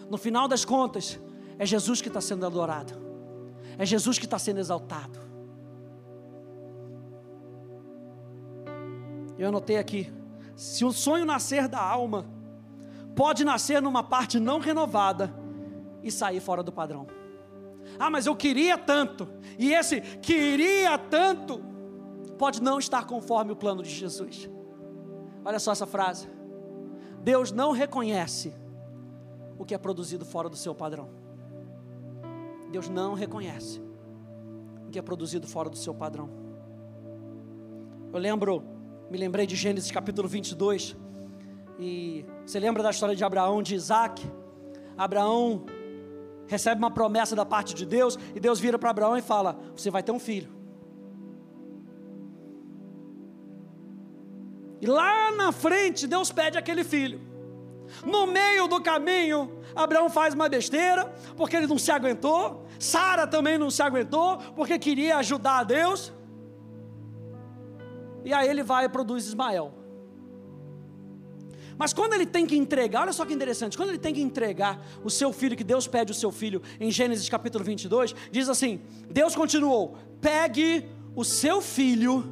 No 0.09 0.17
final 0.17 0.47
das 0.47 0.65
contas, 0.65 1.19
é 1.57 1.65
Jesus 1.65 2.01
que 2.01 2.07
está 2.07 2.19
sendo 2.19 2.45
adorado. 2.45 2.93
É 3.77 3.85
Jesus 3.85 4.19
que 4.19 4.25
está 4.25 4.37
sendo 4.37 4.59
exaltado. 4.59 5.19
Eu 9.37 9.47
anotei 9.47 9.77
aqui 9.77 10.11
se 10.61 10.85
o 10.85 10.91
sonho 10.91 11.25
nascer 11.25 11.67
da 11.67 11.81
alma, 11.81 12.23
pode 13.15 13.43
nascer 13.43 13.81
numa 13.81 14.03
parte 14.03 14.39
não 14.39 14.59
renovada 14.59 15.33
e 16.03 16.11
sair 16.11 16.39
fora 16.39 16.61
do 16.61 16.71
padrão. 16.71 17.07
Ah, 17.97 18.11
mas 18.11 18.27
eu 18.27 18.35
queria 18.35 18.77
tanto, 18.77 19.27
e 19.57 19.73
esse 19.73 20.01
queria 20.01 20.97
tanto, 20.99 21.63
pode 22.37 22.61
não 22.61 22.77
estar 22.77 23.05
conforme 23.05 23.51
o 23.51 23.55
plano 23.55 23.81
de 23.81 23.89
Jesus. 23.89 24.47
Olha 25.43 25.59
só 25.59 25.71
essa 25.71 25.85
frase: 25.85 26.27
Deus 27.23 27.51
não 27.51 27.71
reconhece 27.71 28.53
o 29.57 29.65
que 29.65 29.73
é 29.73 29.77
produzido 29.77 30.25
fora 30.25 30.49
do 30.49 30.55
seu 30.55 30.73
padrão. 30.73 31.09
Deus 32.71 32.87
não 32.89 33.13
reconhece 33.13 33.81
o 34.87 34.91
que 34.91 34.99
é 34.99 35.01
produzido 35.01 35.47
fora 35.47 35.69
do 35.69 35.77
seu 35.77 35.93
padrão. 35.93 36.29
Eu 38.13 38.19
lembro 38.19 38.63
me 39.11 39.17
lembrei 39.17 39.45
de 39.45 39.57
Gênesis 39.57 39.91
capítulo 39.91 40.25
22. 40.25 40.95
E 41.77 42.25
você 42.45 42.57
lembra 42.61 42.81
da 42.81 42.91
história 42.91 43.13
de 43.13 43.23
Abraão, 43.25 43.61
de 43.61 43.75
Isaac? 43.75 44.25
Abraão 44.97 45.65
recebe 46.47 46.79
uma 46.79 46.91
promessa 46.91 47.35
da 47.35 47.45
parte 47.45 47.75
de 47.75 47.85
Deus, 47.85 48.17
e 48.33 48.39
Deus 48.39 48.57
vira 48.57 48.79
para 48.79 48.89
Abraão 48.89 49.17
e 49.17 49.21
fala: 49.21 49.59
Você 49.75 49.91
vai 49.91 50.01
ter 50.01 50.13
um 50.13 50.19
filho. 50.19 50.60
E 54.81 54.87
lá 54.87 55.31
na 55.31 55.51
frente, 55.51 56.07
Deus 56.07 56.31
pede 56.31 56.57
aquele 56.57 56.83
filho. 56.83 57.21
No 58.05 58.25
meio 58.25 58.67
do 58.67 58.81
caminho, 58.81 59.59
Abraão 59.75 60.09
faz 60.09 60.33
uma 60.33 60.49
besteira, 60.49 61.05
porque 61.37 61.55
ele 61.55 61.67
não 61.67 61.77
se 61.77 61.91
aguentou. 61.91 62.65
Sara 62.79 63.27
também 63.27 63.59
não 63.59 63.69
se 63.69 63.83
aguentou, 63.83 64.37
porque 64.55 64.79
queria 64.79 65.17
ajudar 65.17 65.59
a 65.59 65.63
Deus. 65.63 66.11
E 68.25 68.33
aí 68.33 68.47
ele 68.47 68.63
vai 68.63 68.85
e 68.85 68.89
produz 68.89 69.27
Ismael. 69.27 69.71
Mas 71.77 71.93
quando 71.93 72.13
ele 72.13 72.25
tem 72.25 72.45
que 72.45 72.55
entregar, 72.55 73.01
olha 73.01 73.13
só 73.13 73.25
que 73.25 73.33
interessante, 73.33 73.77
quando 73.77 73.89
ele 73.89 73.97
tem 73.97 74.13
que 74.13 74.21
entregar 74.21 74.83
o 75.03 75.09
seu 75.09 75.31
filho, 75.31 75.55
que 75.55 75.63
Deus 75.63 75.87
pede 75.87 76.11
o 76.11 76.15
seu 76.15 76.31
filho, 76.31 76.61
em 76.79 76.91
Gênesis 76.91 77.27
capítulo 77.29 77.63
22, 77.63 78.15
diz 78.31 78.49
assim: 78.49 78.81
Deus 79.09 79.35
continuou: 79.35 79.95
pegue 80.19 80.87
o 81.15 81.23
seu 81.23 81.61
filho, 81.61 82.31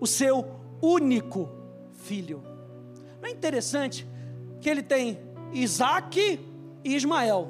o 0.00 0.06
seu 0.06 0.46
único 0.80 1.61
filho. 2.02 2.42
Não 3.20 3.28
é 3.28 3.32
interessante 3.32 4.06
que 4.60 4.68
ele 4.68 4.82
tem 4.82 5.18
Isaac 5.52 6.40
e 6.84 6.94
Ismael, 6.94 7.48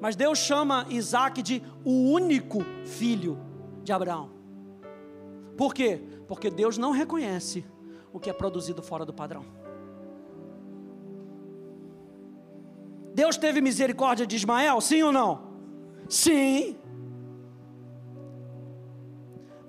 mas 0.00 0.16
Deus 0.16 0.38
chama 0.38 0.86
Isaac 0.88 1.42
de 1.42 1.62
o 1.84 2.10
único 2.10 2.64
filho 2.84 3.38
de 3.82 3.92
Abraão. 3.92 4.30
Por 5.56 5.74
quê? 5.74 6.00
Porque 6.26 6.50
Deus 6.50 6.78
não 6.78 6.92
reconhece 6.92 7.64
o 8.12 8.18
que 8.18 8.30
é 8.30 8.32
produzido 8.32 8.82
fora 8.82 9.04
do 9.04 9.12
padrão. 9.12 9.44
Deus 13.14 13.36
teve 13.36 13.60
misericórdia 13.60 14.26
de 14.26 14.36
Ismael, 14.36 14.80
sim 14.80 15.02
ou 15.02 15.12
não? 15.12 15.52
Sim. 16.08 16.76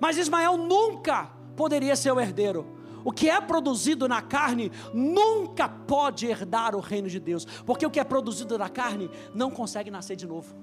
Mas 0.00 0.16
Ismael 0.16 0.56
nunca 0.56 1.30
poderia 1.56 1.94
ser 1.94 2.10
o 2.12 2.20
herdeiro. 2.20 2.73
O 3.04 3.12
que 3.12 3.28
é 3.28 3.40
produzido 3.40 4.08
na 4.08 4.22
carne 4.22 4.72
nunca 4.92 5.68
pode 5.68 6.26
herdar 6.26 6.74
o 6.74 6.80
reino 6.80 7.08
de 7.08 7.20
Deus, 7.20 7.44
porque 7.66 7.84
o 7.84 7.90
que 7.90 8.00
é 8.00 8.04
produzido 8.04 8.56
na 8.56 8.68
carne 8.68 9.10
não 9.34 9.50
consegue 9.50 9.90
nascer 9.90 10.16
de 10.16 10.26
novo. 10.26 10.54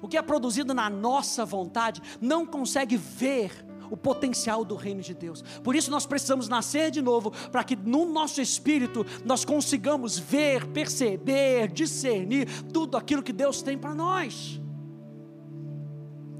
O 0.00 0.06
que 0.06 0.16
é 0.16 0.22
produzido 0.22 0.74
na 0.74 0.88
nossa 0.90 1.44
vontade 1.44 2.02
não 2.20 2.44
consegue 2.46 2.96
ver 2.96 3.64
o 3.90 3.96
potencial 3.96 4.64
do 4.64 4.74
reino 4.74 5.02
de 5.02 5.12
Deus. 5.12 5.42
Por 5.62 5.76
isso 5.76 5.90
nós 5.90 6.06
precisamos 6.06 6.48
nascer 6.48 6.90
de 6.90 7.02
novo, 7.02 7.30
para 7.50 7.62
que 7.62 7.76
no 7.76 8.06
nosso 8.06 8.40
espírito 8.40 9.04
nós 9.24 9.44
consigamos 9.44 10.18
ver, 10.18 10.66
perceber, 10.68 11.68
discernir 11.68 12.48
tudo 12.72 12.96
aquilo 12.96 13.22
que 13.22 13.34
Deus 13.34 13.60
tem 13.60 13.76
para 13.76 13.94
nós. 13.94 14.58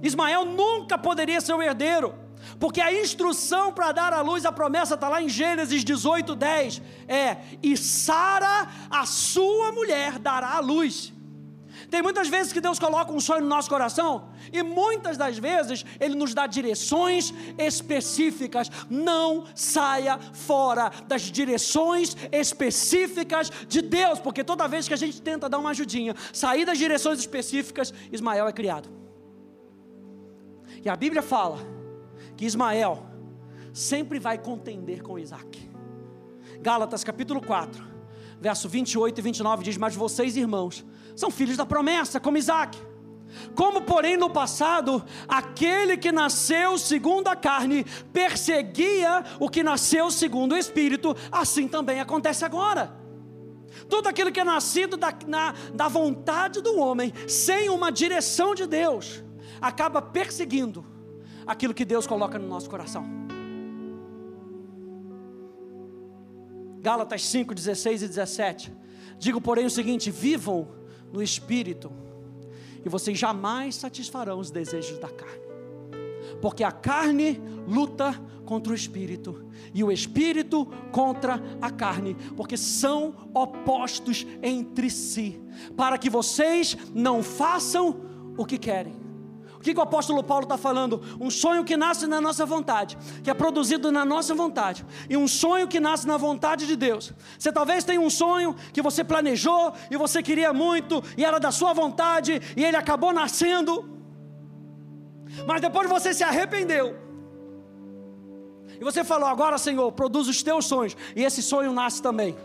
Ismael 0.03 0.47
nunca 0.47 0.97
poderia 0.97 1.40
ser 1.40 1.53
o 1.53 1.62
herdeiro, 1.62 2.14
porque 2.59 2.81
a 2.81 2.93
instrução 2.93 3.73
para 3.73 3.93
dar 3.93 4.13
à 4.13 4.21
luz 4.21 4.45
a 4.45 4.53
promessa 4.53 4.95
está 4.95 5.09
lá 5.09 5.23
em 5.23 5.29
Gênesis 5.29 5.85
18, 5.85 6.35
10. 6.35 6.83
É: 7.09 7.37
e 7.63 7.77
Sara, 7.77 8.69
a 8.91 9.07
sua 9.07 9.73
mulher, 9.73 10.19
dará 10.19 10.57
à 10.57 10.61
luz. 10.61 11.13
Tem 11.91 12.01
muitas 12.01 12.29
vezes 12.29 12.53
que 12.55 12.61
Deus 12.61 12.79
coloca 12.79 13.13
um 13.13 13.21
sonho 13.21 13.43
no 13.43 13.49
nosso 13.49 13.69
coração 13.69 14.31
e 14.51 14.63
muitas 14.63 15.19
das 15.19 15.37
vezes 15.39 15.85
Ele 16.01 16.15
nos 16.15 16.33
dá 16.33 16.47
direções 16.47 17.35
específicas. 17.59 18.71
Não 18.89 19.45
saia 19.55 20.19
fora 20.33 20.91
das 21.07 21.23
direções 21.23 22.17
específicas 22.31 23.51
de 23.69 23.83
Deus, 23.83 24.19
porque 24.19 24.43
toda 24.43 24.67
vez 24.67 24.89
que 24.89 24.95
a 24.95 24.97
gente 24.97 25.21
tenta 25.21 25.51
dar 25.51 25.59
uma 25.59 25.71
ajudinha, 25.71 26.15
sair 26.33 26.65
das 26.65 26.79
direções 26.79 27.19
específicas, 27.19 27.93
Ismael 28.11 28.49
é 28.49 28.53
criado. 28.53 28.89
E 30.85 30.89
a 30.89 30.97
Bíblia 30.97 31.21
fala 31.21 31.82
que 32.37 32.45
Ismael 32.45 33.07
sempre 33.73 34.18
vai 34.18 34.38
contender 34.38 35.03
com 35.03 35.18
Isaac. 35.18 35.71
Gálatas 36.61 37.03
capítulo 37.03 37.40
4, 37.40 37.85
verso 38.40 38.68
28 38.68 39.18
e 39.18 39.23
29 39.23 39.64
diz: 39.64 39.77
Mas 39.77 39.95
vocês, 39.95 40.37
irmãos, 40.37 40.85
são 41.16 41.31
filhos 41.31 41.57
da 41.57 41.66
promessa, 41.66 42.21
como 42.21 42.38
Isaac. 42.38 42.79
Como, 43.55 43.83
porém, 43.83 44.16
no 44.16 44.29
passado, 44.29 45.03
aquele 45.27 45.97
que 45.97 46.12
nasceu 46.12 46.77
segundo 46.79 47.29
a 47.29 47.37
carne 47.37 47.85
perseguia 48.12 49.25
o 49.40 49.49
que 49.49 49.62
nasceu 49.62 50.11
segundo 50.11 50.53
o 50.53 50.57
espírito, 50.57 51.16
assim 51.31 51.66
também 51.66 51.99
acontece 51.99 52.45
agora. 52.45 52.95
Tudo 53.88 54.09
aquilo 54.09 54.31
que 54.31 54.40
é 54.40 54.45
nascido 54.45 54.99
da, 54.99 55.14
na, 55.27 55.55
da 55.73 55.88
vontade 55.88 56.61
do 56.61 56.79
homem, 56.79 57.12
sem 57.27 57.71
uma 57.71 57.90
direção 57.90 58.55
de 58.55 58.66
Deus, 58.66 59.25
acaba 59.61 60.03
perseguindo 60.03 60.92
aquilo 61.53 61.75
que 61.75 61.85
Deus 61.85 62.07
coloca 62.07 62.38
no 62.38 62.49
nosso 62.49 62.69
coração. 62.69 63.05
Gálatas 66.81 67.25
5, 67.27 67.55
16 67.55 68.03
e 68.03 68.09
17. 68.09 68.73
Digo, 69.19 69.41
porém, 69.41 69.65
o 69.65 69.71
seguinte: 69.71 70.11
vivam 70.11 70.69
no 71.12 71.23
espírito, 71.23 71.93
e 72.85 72.88
vocês 72.88 73.17
jamais 73.17 73.77
satisfarão 73.77 74.41
os 74.41 74.51
desejos 74.51 74.99
da 74.99 75.09
carne. 75.09 75.43
Porque 76.41 76.65
a 76.65 76.73
carne 76.73 77.41
luta 77.69 78.21
contra 78.45 78.73
o 78.73 78.77
espírito, 78.77 79.47
e 79.73 79.85
o 79.85 79.93
espírito 79.93 80.67
contra 80.91 81.41
a 81.61 81.71
carne, 81.71 82.17
porque 82.37 82.57
são 82.57 83.31
opostos 83.33 84.27
entre 84.43 84.91
si, 84.91 85.41
para 85.77 85.97
que 85.97 86.11
vocês 86.11 86.77
não 86.93 87.23
façam 87.23 88.01
o 88.37 88.45
que 88.45 88.59
querem. 88.59 89.12
O 89.62 89.64
que, 89.64 89.72
que 89.75 89.79
o 89.79 89.83
apóstolo 89.85 90.25
Paulo 90.25 90.42
está 90.42 90.59
falando? 90.59 91.01
Um 91.20 91.31
sonho 91.31 91.62
que 91.62 91.77
nasce 91.77 92.05
na 92.09 92.20
nossa 92.20 92.44
vontade, 92.44 92.98
que 93.22 93.31
é 93.31 93.35
produzido 93.35 93.92
na 93.92 94.05
nossa 94.05 94.35
vontade, 94.35 94.85
e 95.09 95.16
um 95.16 95.29
sonho 95.29 95.68
que 95.68 95.79
nasce 95.79 96.05
na 96.05 96.16
vontade 96.16 96.66
de 96.66 96.75
Deus. 96.75 97.12
Você 97.38 97.53
talvez 97.53 97.85
tenha 97.85 98.01
um 98.01 98.11
sonho 98.11 98.57
que 98.72 98.83
você 98.83 99.05
planejou 99.05 99.72
e 99.88 99.96
você 99.96 100.20
queria 100.20 100.53
muito, 100.53 101.01
e 101.16 101.25
era 101.25 101.38
da 101.38 101.53
sua 101.53 101.72
vontade, 101.72 102.42
e 102.57 102.64
ele 102.64 102.77
acabou 102.77 103.12
nascendo, 103.12 103.88
mas 105.46 105.61
depois 105.61 105.88
você 105.88 106.12
se 106.12 106.25
arrependeu. 106.25 106.98
E 108.81 108.83
você 108.83 109.05
falou: 109.05 109.29
agora, 109.29 109.59
Senhor, 109.59 109.92
produz 109.92 110.27
os 110.27 110.42
teus 110.42 110.66
sonhos, 110.66 110.96
e 111.14 111.22
esse 111.22 111.40
sonho 111.40 111.72
nasce 111.72 112.03
também. 112.03 112.37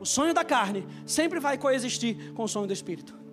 O 0.00 0.06
sonho 0.06 0.32
da 0.32 0.46
carne 0.46 0.88
sempre 1.04 1.38
vai 1.38 1.58
coexistir 1.58 2.32
com 2.32 2.44
o 2.44 2.48
sonho 2.48 2.66
do 2.66 2.72
Espírito 2.72 3.27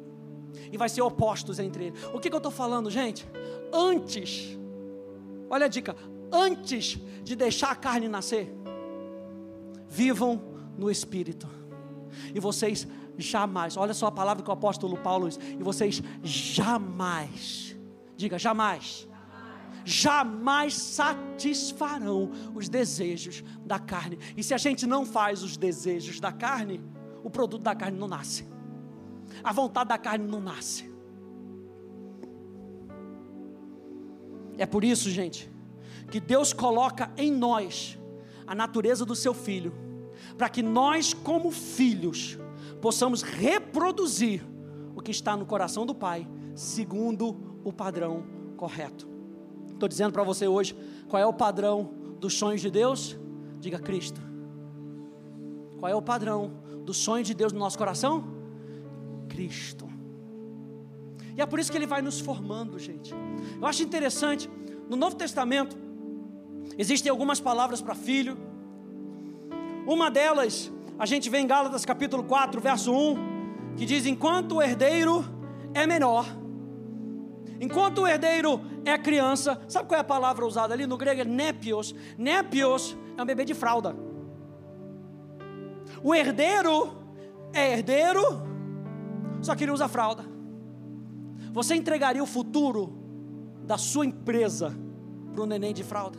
e 0.76 0.78
vai 0.78 0.90
ser 0.90 1.02
opostos 1.02 1.58
entre 1.58 1.86
eles. 1.86 2.04
O 2.14 2.20
que, 2.20 2.30
que 2.30 2.36
eu 2.36 2.40
estou 2.40 2.52
falando, 2.52 2.92
gente? 2.92 3.26
Antes, 3.74 4.58
olha 5.50 5.66
a 5.66 5.70
dica: 5.70 5.96
antes 6.32 7.00
de 7.24 7.34
deixar 7.34 7.72
a 7.72 7.76
carne 7.76 8.10
nascer, 8.10 8.54
vivam 9.88 10.42
no 10.78 10.92
espírito, 10.92 11.48
e 12.34 12.40
vocês 12.42 12.86
jamais, 13.18 13.78
olha 13.78 13.94
só 13.94 14.08
a 14.08 14.12
palavra 14.12 14.44
que 14.44 14.50
o 14.50 14.54
apóstolo 14.54 14.98
Paulo 14.98 15.30
diz, 15.30 15.40
e 15.58 15.64
vocês 15.64 16.04
jamais, 16.22 17.74
diga 18.18 18.38
jamais, 18.38 19.08
jamais 19.86 20.74
satisfarão 20.74 22.32
os 22.54 22.68
desejos 22.68 23.46
da 23.66 23.80
carne. 23.80 24.20
E 24.36 24.44
se 24.44 24.54
a 24.54 24.58
gente 24.58 24.86
não 24.86 25.06
faz 25.06 25.42
os 25.42 25.56
desejos 25.56 26.20
da 26.20 26.34
carne, 26.34 26.84
o 27.24 27.30
produto 27.30 27.64
da 27.64 27.74
carne 27.74 27.98
não 27.98 28.10
nasce 28.10 28.55
a 29.46 29.54
vontade 29.54 29.90
da 29.90 29.98
carne 30.00 30.28
não 30.28 30.42
nasce. 30.42 30.92
É 34.58 34.66
por 34.66 34.84
isso, 34.84 35.08
gente, 35.12 35.48
que 36.10 36.20
Deus 36.20 36.52
coloca 36.52 37.12
em 37.16 37.32
nós 37.32 37.96
a 38.48 38.56
natureza 38.56 39.06
do 39.06 39.16
seu 39.16 39.36
filho, 39.36 39.72
para 40.36 40.50
que 40.50 40.64
nós, 40.64 41.14
como 41.14 41.52
filhos, 41.52 42.40
possamos 42.82 43.22
reproduzir 43.22 44.44
o 44.96 45.02
que 45.02 45.12
está 45.12 45.38
no 45.38 45.46
coração 45.46 45.86
do 45.86 45.94
Pai, 45.94 46.28
segundo 46.56 47.60
o 47.64 47.72
padrão 47.72 48.24
correto. 48.58 49.08
Estou 49.72 49.88
dizendo 49.88 50.12
para 50.12 50.24
você 50.24 50.48
hoje 50.48 50.76
qual 51.08 51.22
é 51.22 51.26
o 51.26 51.34
padrão 51.34 51.94
dos 52.20 52.34
sonhos 52.34 52.62
de 52.62 52.72
Deus? 52.72 53.16
Diga 53.60 53.78
Cristo. 53.78 54.20
Qual 55.78 55.92
é 55.92 55.96
o 55.96 56.02
padrão 56.02 56.52
do 56.84 56.96
sonho 56.96 57.24
de 57.24 57.36
Deus 57.36 57.54
no 57.54 57.60
nosso 57.60 57.78
coração? 57.78 58.35
Cristo. 59.36 59.90
E 61.36 61.42
é 61.42 61.46
por 61.46 61.60
isso 61.60 61.70
que 61.70 61.78
ele 61.78 61.86
vai 61.86 62.02
nos 62.02 62.22
formando, 62.22 62.80
gente. 62.80 63.14
Eu 63.60 63.68
acho 63.68 63.84
interessante, 63.84 64.50
no 64.90 64.96
Novo 64.96 65.18
Testamento, 65.18 65.78
existem 66.78 67.10
algumas 67.10 67.42
palavras 67.42 67.82
para 67.82 67.94
filho. 67.94 68.38
Uma 69.86 70.10
delas, 70.10 70.72
a 70.98 71.06
gente 71.06 71.30
vê 71.30 71.40
em 71.40 71.48
Gálatas 71.48 71.84
capítulo 71.84 72.24
4, 72.24 72.62
verso 72.62 72.94
1, 72.94 73.76
que 73.76 73.86
diz: 73.86 74.06
Enquanto 74.06 74.56
o 74.56 74.62
herdeiro 74.62 75.26
é 75.74 75.86
menor, 75.86 76.26
enquanto 77.60 78.04
o 78.04 78.08
herdeiro 78.08 78.62
é 78.86 78.98
criança, 78.98 79.62
sabe 79.68 79.90
qual 79.90 79.98
é 79.98 80.02
a 80.02 80.06
palavra 80.06 80.46
usada 80.46 80.74
ali? 80.74 80.88
No 80.88 80.96
grego 80.96 81.20
é 81.20 81.26
nepios. 81.26 81.94
Nepios 82.18 82.98
é 83.18 83.22
um 83.22 83.26
bebê 83.26 83.44
de 83.44 83.54
fralda. 83.54 83.94
O 86.02 86.16
herdeiro 86.16 86.98
é 87.52 87.74
herdeiro 87.74 88.55
só 89.46 89.56
que 89.56 89.64
ele 89.64 89.72
usa 89.72 89.88
fralda. 89.88 90.26
Você 91.54 91.76
entregaria 91.76 92.22
o 92.22 92.26
futuro 92.26 92.98
da 93.64 93.78
sua 93.78 94.06
empresa 94.06 94.76
para 95.32 95.44
o 95.44 95.46
neném 95.46 95.72
de 95.72 95.84
fralda? 95.84 96.18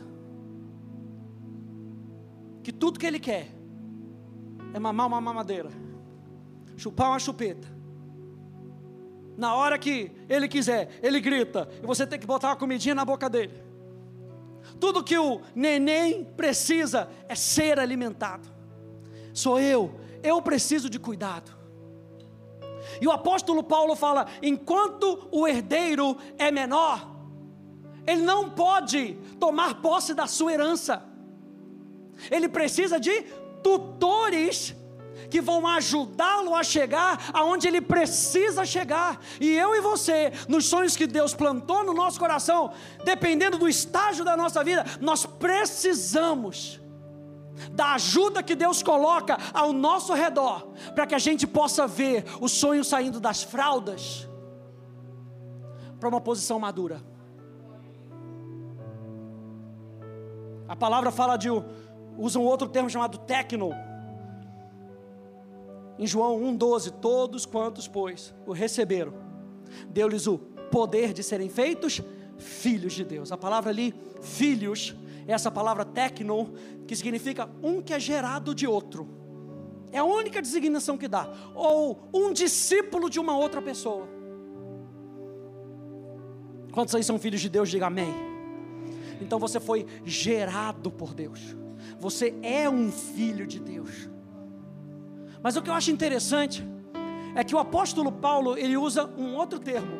Que 2.63 2.71
tudo 2.71 2.97
que 2.97 3.05
ele 3.05 3.19
quer 3.19 3.49
é 4.73 4.79
mamar 4.79 5.07
uma 5.07 5.19
mamadeira, 5.19 5.69
chupar 6.75 7.09
uma 7.09 7.19
chupeta 7.19 7.67
Na 9.37 9.55
hora 9.55 9.77
que 9.77 10.11
ele 10.27 10.47
quiser, 10.47 10.99
ele 11.03 11.19
grita, 11.19 11.69
e 11.83 11.85
você 11.85 12.07
tem 12.07 12.19
que 12.19 12.25
botar 12.25 12.49
uma 12.49 12.55
comidinha 12.55 12.95
na 12.95 13.03
boca 13.03 13.29
dele. 13.29 13.53
Tudo 14.79 15.03
que 15.03 15.17
o 15.17 15.41
neném 15.53 16.23
precisa 16.23 17.09
é 17.27 17.35
ser 17.35 17.77
alimentado. 17.77 18.49
Sou 19.33 19.59
eu, 19.59 19.99
eu 20.23 20.41
preciso 20.41 20.89
de 20.89 20.97
cuidado. 20.97 21.56
E 23.01 23.07
o 23.07 23.11
apóstolo 23.11 23.63
Paulo 23.63 23.95
fala: 23.95 24.27
enquanto 24.41 25.27
o 25.31 25.47
herdeiro 25.47 26.17
é 26.37 26.51
menor, 26.51 27.07
ele 28.05 28.21
não 28.21 28.49
pode 28.49 29.17
tomar 29.39 29.81
posse 29.81 30.13
da 30.13 30.27
sua 30.27 30.53
herança. 30.53 31.03
Ele 32.31 32.47
precisa 32.49 32.99
de 32.99 33.23
tutores 33.61 34.75
que 35.29 35.41
vão 35.41 35.67
ajudá-lo 35.67 36.55
a 36.55 36.63
chegar 36.63 37.29
aonde 37.33 37.67
ele 37.67 37.81
precisa 37.81 38.65
chegar. 38.65 39.19
E 39.39 39.53
eu 39.53 39.75
e 39.75 39.81
você, 39.81 40.31
nos 40.47 40.65
sonhos 40.65 40.95
que 40.95 41.05
Deus 41.05 41.33
plantou 41.33 41.83
no 41.83 41.93
nosso 41.93 42.19
coração, 42.19 42.71
dependendo 43.03 43.57
do 43.57 43.67
estágio 43.67 44.23
da 44.23 44.37
nossa 44.37 44.63
vida, 44.63 44.85
nós 45.01 45.25
precisamos 45.25 46.79
da 47.71 47.93
ajuda 47.93 48.43
que 48.43 48.55
Deus 48.55 48.83
coloca 48.83 49.37
ao 49.53 49.73
nosso 49.73 50.13
redor, 50.13 50.67
para 50.93 51.07
que 51.07 51.15
a 51.15 51.19
gente 51.19 51.45
possa 51.47 51.87
ver 51.87 52.25
o 52.39 52.47
sonho 52.47 52.83
saindo 52.83 53.19
das 53.19 53.43
fraldas 53.43 54.27
para 55.99 56.09
uma 56.09 56.21
posição 56.21 56.59
madura. 56.59 57.01
A 60.67 60.75
palavra 60.75 61.11
fala 61.11 61.37
de 61.37 61.49
usa 62.17 62.39
um 62.39 62.43
outro 62.43 62.67
termo 62.67 62.89
chamado 62.89 63.17
tecno. 63.19 63.71
Em 65.97 66.05
João 66.05 66.39
1,12, 66.41 66.91
todos 67.01 67.45
quantos, 67.45 67.87
pois, 67.87 68.33
o 68.45 68.51
receberam, 68.51 69.13
deu-lhes 69.89 70.27
o 70.27 70.37
poder 70.37 71.13
de 71.13 71.23
serem 71.23 71.49
feitos 71.49 72.01
filhos 72.37 72.93
de 72.93 73.03
Deus. 73.03 73.31
A 73.31 73.37
palavra 73.37 73.71
ali, 73.71 73.95
filhos, 74.21 74.95
essa 75.33 75.51
palavra 75.51 75.83
tecno, 75.83 76.53
que 76.87 76.95
significa 76.95 77.49
um 77.61 77.81
que 77.81 77.93
é 77.93 77.99
gerado 77.99 78.55
de 78.55 78.65
outro. 78.65 79.07
É 79.91 79.99
a 79.99 80.03
única 80.03 80.41
designação 80.41 80.97
que 80.97 81.07
dá. 81.07 81.29
Ou 81.53 82.09
um 82.13 82.31
discípulo 82.31 83.09
de 83.09 83.19
uma 83.19 83.37
outra 83.37 83.61
pessoa. 83.61 84.07
Quantos 86.71 86.93
aí 86.95 87.03
são 87.03 87.17
filhos 87.17 87.41
de 87.41 87.49
Deus? 87.49 87.69
Diga 87.69 87.87
amém. 87.87 88.13
Então 89.19 89.39
você 89.39 89.59
foi 89.59 89.85
gerado 90.05 90.91
por 90.91 91.13
Deus. 91.13 91.55
Você 91.99 92.35
é 92.41 92.69
um 92.69 92.91
filho 92.91 93.47
de 93.47 93.59
Deus. 93.59 94.09
Mas 95.41 95.55
o 95.55 95.61
que 95.61 95.69
eu 95.69 95.73
acho 95.73 95.91
interessante 95.91 96.63
é 97.35 97.43
que 97.43 97.55
o 97.55 97.59
apóstolo 97.59 98.11
Paulo 98.11 98.57
ele 98.57 98.77
usa 98.77 99.09
um 99.17 99.35
outro 99.35 99.59
termo, 99.59 99.97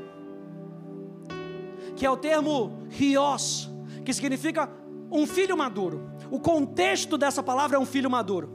que 1.95 2.05
é 2.05 2.09
o 2.09 2.17
termo 2.17 2.83
rios, 2.89 3.69
que 4.03 4.13
significa 4.13 4.69
um 5.11 5.25
filho 5.25 5.57
maduro. 5.57 6.09
O 6.29 6.39
contexto 6.39 7.17
dessa 7.17 7.41
palavra 7.41 7.77
é 7.77 7.79
um 7.79 7.85
filho 7.85 8.09
maduro. 8.09 8.49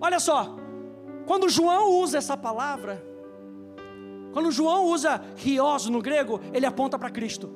Olha 0.00 0.20
só, 0.20 0.56
quando 1.26 1.48
João 1.48 2.00
usa 2.00 2.18
essa 2.18 2.36
palavra, 2.36 3.04
quando 4.32 4.50
João 4.50 4.86
usa 4.86 5.22
rios 5.36 5.86
no 5.86 6.00
grego, 6.00 6.40
ele 6.52 6.66
aponta 6.66 6.98
para 6.98 7.10
Cristo. 7.10 7.50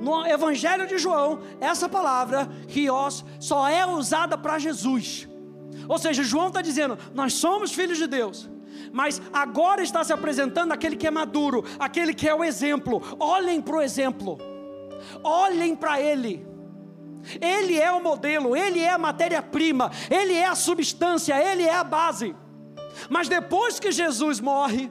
No 0.00 0.26
Evangelho 0.26 0.86
de 0.86 0.98
João, 0.98 1.40
essa 1.60 1.88
palavra, 1.88 2.48
rios, 2.68 3.24
só 3.40 3.68
é 3.68 3.86
usada 3.86 4.36
para 4.36 4.58
Jesus. 4.58 5.28
Ou 5.88 5.98
seja, 5.98 6.22
João 6.22 6.48
está 6.48 6.60
dizendo: 6.60 6.98
nós 7.14 7.34
somos 7.34 7.72
filhos 7.72 7.98
de 7.98 8.06
Deus, 8.06 8.48
mas 8.92 9.20
agora 9.32 9.82
está 9.82 10.04
se 10.04 10.12
apresentando 10.12 10.72
aquele 10.72 10.96
que 10.96 11.06
é 11.06 11.10
maduro, 11.10 11.64
aquele 11.78 12.12
que 12.12 12.28
é 12.28 12.34
o 12.34 12.44
exemplo. 12.44 13.02
Olhem 13.18 13.60
para 13.60 13.76
o 13.76 13.82
exemplo, 13.82 14.38
olhem 15.22 15.74
para 15.74 16.00
ele. 16.00 16.53
Ele 17.40 17.78
é 17.78 17.90
o 17.90 18.02
modelo, 18.02 18.56
ele 18.56 18.80
é 18.80 18.90
a 18.90 18.98
matéria-prima, 18.98 19.90
ele 20.10 20.34
é 20.34 20.46
a 20.46 20.54
substância, 20.54 21.34
ele 21.34 21.62
é 21.62 21.74
a 21.74 21.84
base. 21.84 22.34
Mas 23.08 23.28
depois 23.28 23.80
que 23.80 23.90
Jesus 23.90 24.40
morre, 24.40 24.90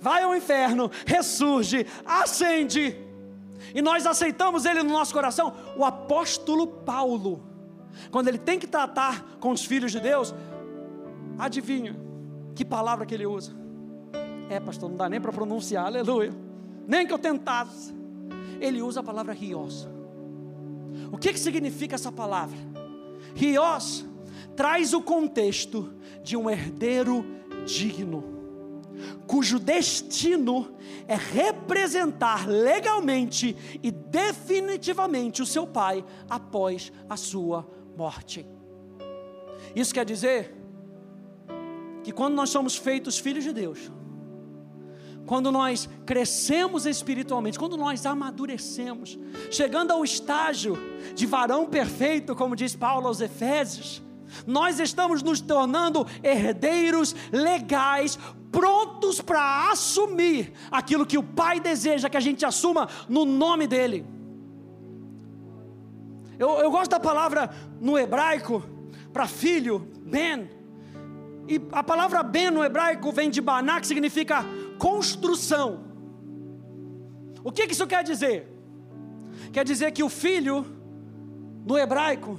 vai 0.00 0.22
ao 0.22 0.34
inferno, 0.34 0.90
ressurge, 1.06 1.86
ascende, 2.04 2.96
e 3.74 3.80
nós 3.82 4.06
aceitamos 4.06 4.64
ele 4.64 4.82
no 4.82 4.92
nosso 4.92 5.12
coração, 5.12 5.54
o 5.76 5.84
apóstolo 5.84 6.66
Paulo 6.66 7.54
quando 8.10 8.28
ele 8.28 8.38
tem 8.38 8.58
que 8.58 8.66
tratar 8.66 9.24
com 9.40 9.50
os 9.50 9.64
filhos 9.64 9.92
de 9.92 10.00
Deus, 10.00 10.34
adivinha 11.38 11.96
que 12.54 12.64
palavra 12.64 13.04
que 13.04 13.14
ele 13.14 13.26
usa? 13.26 13.52
É, 14.48 14.60
pastor, 14.60 14.88
não 14.88 14.96
dá 14.96 15.08
nem 15.08 15.20
para 15.20 15.32
pronunciar, 15.32 15.86
aleluia. 15.86 16.32
Nem 16.86 17.06
que 17.06 17.12
eu 17.12 17.18
tentasse. 17.18 17.94
Ele 18.60 18.82
usa 18.82 19.00
a 19.00 19.02
palavra 19.02 19.32
rios. 19.32 19.88
O 21.14 21.16
que, 21.16 21.32
que 21.32 21.38
significa 21.38 21.94
essa 21.94 22.10
palavra? 22.10 22.58
Rios 23.36 24.04
traz 24.56 24.92
o 24.92 25.00
contexto 25.00 25.94
de 26.24 26.36
um 26.36 26.50
herdeiro 26.50 27.24
digno, 27.64 28.24
cujo 29.24 29.60
destino 29.60 30.74
é 31.06 31.14
representar 31.14 32.48
legalmente 32.48 33.56
e 33.80 33.92
definitivamente 33.92 35.40
o 35.40 35.46
seu 35.46 35.68
pai 35.68 36.04
após 36.28 36.92
a 37.08 37.16
sua 37.16 37.64
morte. 37.96 38.44
Isso 39.72 39.94
quer 39.94 40.04
dizer 40.04 40.52
que 42.02 42.10
quando 42.10 42.34
nós 42.34 42.50
somos 42.50 42.74
feitos 42.74 43.20
filhos 43.20 43.44
de 43.44 43.52
Deus, 43.52 43.88
quando 45.26 45.50
nós 45.50 45.88
crescemos 46.04 46.86
espiritualmente, 46.86 47.58
quando 47.58 47.76
nós 47.76 48.04
amadurecemos, 48.04 49.18
chegando 49.50 49.92
ao 49.92 50.04
estágio 50.04 50.76
de 51.14 51.26
varão 51.26 51.66
perfeito, 51.66 52.34
como 52.34 52.54
diz 52.54 52.74
Paulo 52.76 53.06
aos 53.06 53.20
Efésios, 53.20 54.02
nós 54.46 54.80
estamos 54.80 55.22
nos 55.22 55.40
tornando 55.40 56.06
herdeiros 56.22 57.14
legais, 57.32 58.18
prontos 58.50 59.20
para 59.20 59.70
assumir 59.70 60.52
aquilo 60.70 61.06
que 61.06 61.18
o 61.18 61.22
Pai 61.22 61.58
deseja 61.60 62.08
que 62.08 62.16
a 62.16 62.20
gente 62.20 62.44
assuma 62.44 62.88
no 63.08 63.24
nome 63.24 63.66
dEle. 63.66 64.06
Eu, 66.38 66.50
eu 66.58 66.70
gosto 66.70 66.90
da 66.90 67.00
palavra 67.00 67.50
no 67.80 67.98
hebraico 67.98 68.62
para 69.12 69.26
filho, 69.26 69.88
ben. 70.04 70.50
E 71.46 71.60
a 71.72 71.82
palavra 71.82 72.22
ben 72.22 72.50
no 72.50 72.64
hebraico 72.64 73.12
vem 73.12 73.30
de 73.30 73.40
baná, 73.40 73.80
que 73.80 73.86
significa 73.86 74.44
construção. 74.78 75.84
O 77.42 77.52
que, 77.52 77.64
isso 77.64 77.86
quer 77.86 78.02
dizer? 78.02 78.48
Quer 79.52 79.64
dizer 79.64 79.92
que 79.92 80.02
o 80.02 80.08
filho, 80.08 80.64
no 81.64 81.76
hebraico, 81.78 82.38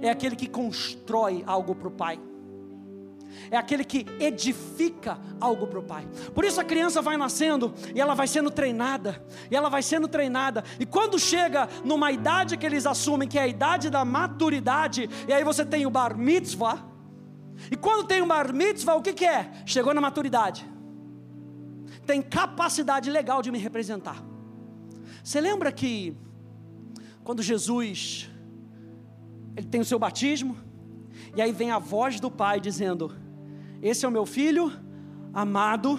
é 0.00 0.10
aquele 0.10 0.36
que 0.36 0.46
constrói 0.46 1.42
algo 1.46 1.74
para 1.74 1.88
o 1.88 1.90
pai 1.90 2.20
é 3.50 3.56
aquele 3.56 3.84
que 3.84 4.06
edifica 4.18 5.18
algo 5.40 5.66
para 5.66 5.78
o 5.78 5.82
pai. 5.82 6.06
Por 6.34 6.44
isso 6.44 6.60
a 6.60 6.64
criança 6.64 7.02
vai 7.02 7.16
nascendo 7.16 7.74
e 7.94 8.00
ela 8.00 8.14
vai 8.14 8.26
sendo 8.26 8.50
treinada, 8.50 9.22
e 9.50 9.56
ela 9.56 9.68
vai 9.68 9.82
sendo 9.82 10.08
treinada, 10.08 10.64
e 10.78 10.86
quando 10.86 11.18
chega 11.18 11.68
numa 11.84 12.10
idade 12.10 12.56
que 12.56 12.66
eles 12.66 12.86
assumem, 12.86 13.28
que 13.28 13.38
é 13.38 13.42
a 13.42 13.46
idade 13.46 13.90
da 13.90 14.04
maturidade, 14.04 15.08
e 15.28 15.32
aí 15.32 15.44
você 15.44 15.64
tem 15.64 15.86
o 15.86 15.90
bar 15.90 16.16
mitzvah, 16.16 16.84
e 17.70 17.76
quando 17.76 18.06
tem 18.06 18.20
o 18.20 18.26
bar 18.26 18.52
mitzvah, 18.52 18.96
o 18.96 19.02
que, 19.02 19.12
que 19.12 19.24
é? 19.24 19.50
Chegou 19.64 19.94
na 19.94 20.00
maturidade, 20.00 20.68
tem 22.06 22.22
capacidade 22.22 23.10
legal 23.10 23.42
de 23.42 23.50
me 23.50 23.58
representar. 23.58 24.22
Você 25.22 25.40
lembra 25.40 25.72
que 25.72 26.16
quando 27.24 27.42
Jesus 27.42 28.30
ele 29.56 29.66
tem 29.66 29.80
o 29.80 29.84
seu 29.84 29.98
batismo, 29.98 30.56
e 31.34 31.42
aí 31.42 31.50
vem 31.50 31.70
a 31.70 31.78
voz 31.78 32.20
do 32.20 32.30
Pai 32.30 32.60
dizendo: 32.60 33.12
esse 33.82 34.04
é 34.04 34.08
o 34.08 34.12
meu 34.12 34.26
filho 34.26 34.72
amado, 35.32 35.98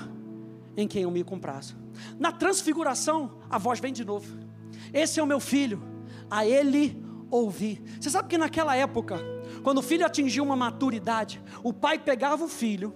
em 0.75 0.87
quem 0.87 1.03
eu 1.03 1.11
me 1.11 1.23
comprazo. 1.23 1.75
Na 2.19 2.31
transfiguração, 2.31 3.37
a 3.49 3.57
voz 3.57 3.79
vem 3.79 3.93
de 3.93 4.05
novo. 4.05 4.37
Esse 4.93 5.19
é 5.19 5.23
o 5.23 5.27
meu 5.27 5.39
filho, 5.39 5.81
a 6.29 6.45
ele 6.45 7.03
ouvi. 7.29 7.83
Você 7.99 8.09
sabe 8.09 8.29
que 8.29 8.37
naquela 8.37 8.75
época, 8.75 9.19
quando 9.63 9.79
o 9.79 9.81
filho 9.81 10.05
atingia 10.05 10.41
uma 10.41 10.55
maturidade, 10.55 11.41
o 11.63 11.73
pai 11.73 11.99
pegava 11.99 12.45
o 12.45 12.47
filho, 12.47 12.93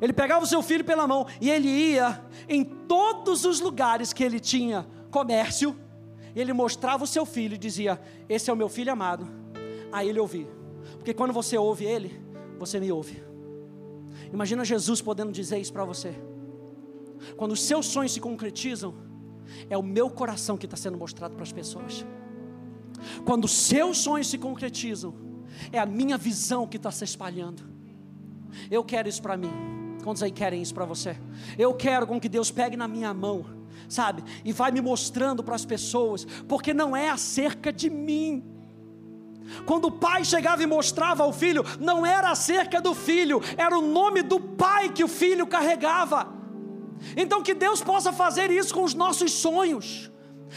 ele 0.00 0.12
pegava 0.12 0.44
o 0.44 0.46
seu 0.46 0.62
filho 0.62 0.84
pela 0.84 1.06
mão 1.06 1.26
e 1.40 1.50
ele 1.50 1.68
ia 1.68 2.20
em 2.48 2.64
todos 2.64 3.44
os 3.44 3.60
lugares 3.60 4.12
que 4.12 4.24
ele 4.24 4.40
tinha 4.40 4.86
comércio, 5.10 5.76
ele 6.34 6.52
mostrava 6.52 7.04
o 7.04 7.06
seu 7.06 7.26
filho 7.26 7.54
e 7.54 7.58
dizia: 7.58 8.00
Esse 8.28 8.50
é 8.50 8.52
o 8.52 8.56
meu 8.56 8.68
filho 8.68 8.92
amado, 8.92 9.28
a 9.92 10.04
ele 10.04 10.18
ouvi. 10.18 10.46
Porque 10.94 11.12
quando 11.12 11.32
você 11.32 11.58
ouve 11.58 11.84
ele, 11.84 12.20
você 12.58 12.78
me 12.80 12.90
ouve. 12.90 13.22
Imagina 14.32 14.64
Jesus 14.64 15.02
podendo 15.02 15.32
dizer 15.32 15.58
isso 15.58 15.72
para 15.72 15.84
você. 15.84 16.14
Quando 17.36 17.52
os 17.52 17.62
seus 17.62 17.86
sonhos 17.86 18.12
se 18.12 18.20
concretizam, 18.20 18.94
é 19.68 19.76
o 19.76 19.82
meu 19.82 20.08
coração 20.08 20.56
que 20.56 20.66
está 20.66 20.76
sendo 20.76 20.96
mostrado 20.96 21.34
para 21.34 21.42
as 21.42 21.52
pessoas. 21.52 22.04
Quando 23.24 23.44
os 23.44 23.52
seus 23.52 23.98
sonhos 23.98 24.28
se 24.28 24.38
concretizam, 24.38 25.14
é 25.72 25.78
a 25.78 25.86
minha 25.86 26.16
visão 26.16 26.66
que 26.66 26.76
está 26.76 26.90
se 26.90 27.04
espalhando. 27.04 27.62
Eu 28.70 28.84
quero 28.84 29.08
isso 29.08 29.22
para 29.22 29.36
mim. 29.36 29.50
Quantos 30.02 30.22
aí 30.22 30.30
querem 30.30 30.62
isso 30.62 30.74
para 30.74 30.84
você? 30.84 31.16
Eu 31.58 31.74
quero 31.74 32.06
com 32.06 32.20
que 32.20 32.28
Deus 32.28 32.50
pegue 32.50 32.76
na 32.76 32.88
minha 32.88 33.12
mão, 33.12 33.44
sabe? 33.88 34.24
E 34.44 34.52
vai 34.52 34.70
me 34.70 34.80
mostrando 34.80 35.42
para 35.42 35.54
as 35.54 35.64
pessoas, 35.64 36.24
porque 36.48 36.72
não 36.72 36.96
é 36.96 37.08
acerca 37.10 37.72
de 37.72 37.90
mim. 37.90 38.44
Quando 39.66 39.86
o 39.86 39.92
pai 39.92 40.24
chegava 40.24 40.62
e 40.62 40.66
mostrava 40.66 41.22
ao 41.22 41.32
filho, 41.32 41.64
não 41.78 42.06
era 42.06 42.30
acerca 42.30 42.80
do 42.80 42.94
filho, 42.94 43.40
era 43.56 43.76
o 43.76 43.82
nome 43.82 44.22
do 44.22 44.40
pai 44.40 44.90
que 44.90 45.04
o 45.04 45.08
filho 45.08 45.46
carregava. 45.46 46.32
Então 47.16 47.42
que 47.42 47.54
Deus 47.54 47.82
possa 47.82 48.12
fazer 48.12 48.50
isso 48.50 48.72
com 48.74 48.84
os 48.84 48.94
nossos 48.94 49.32
sonhos, 49.32 50.10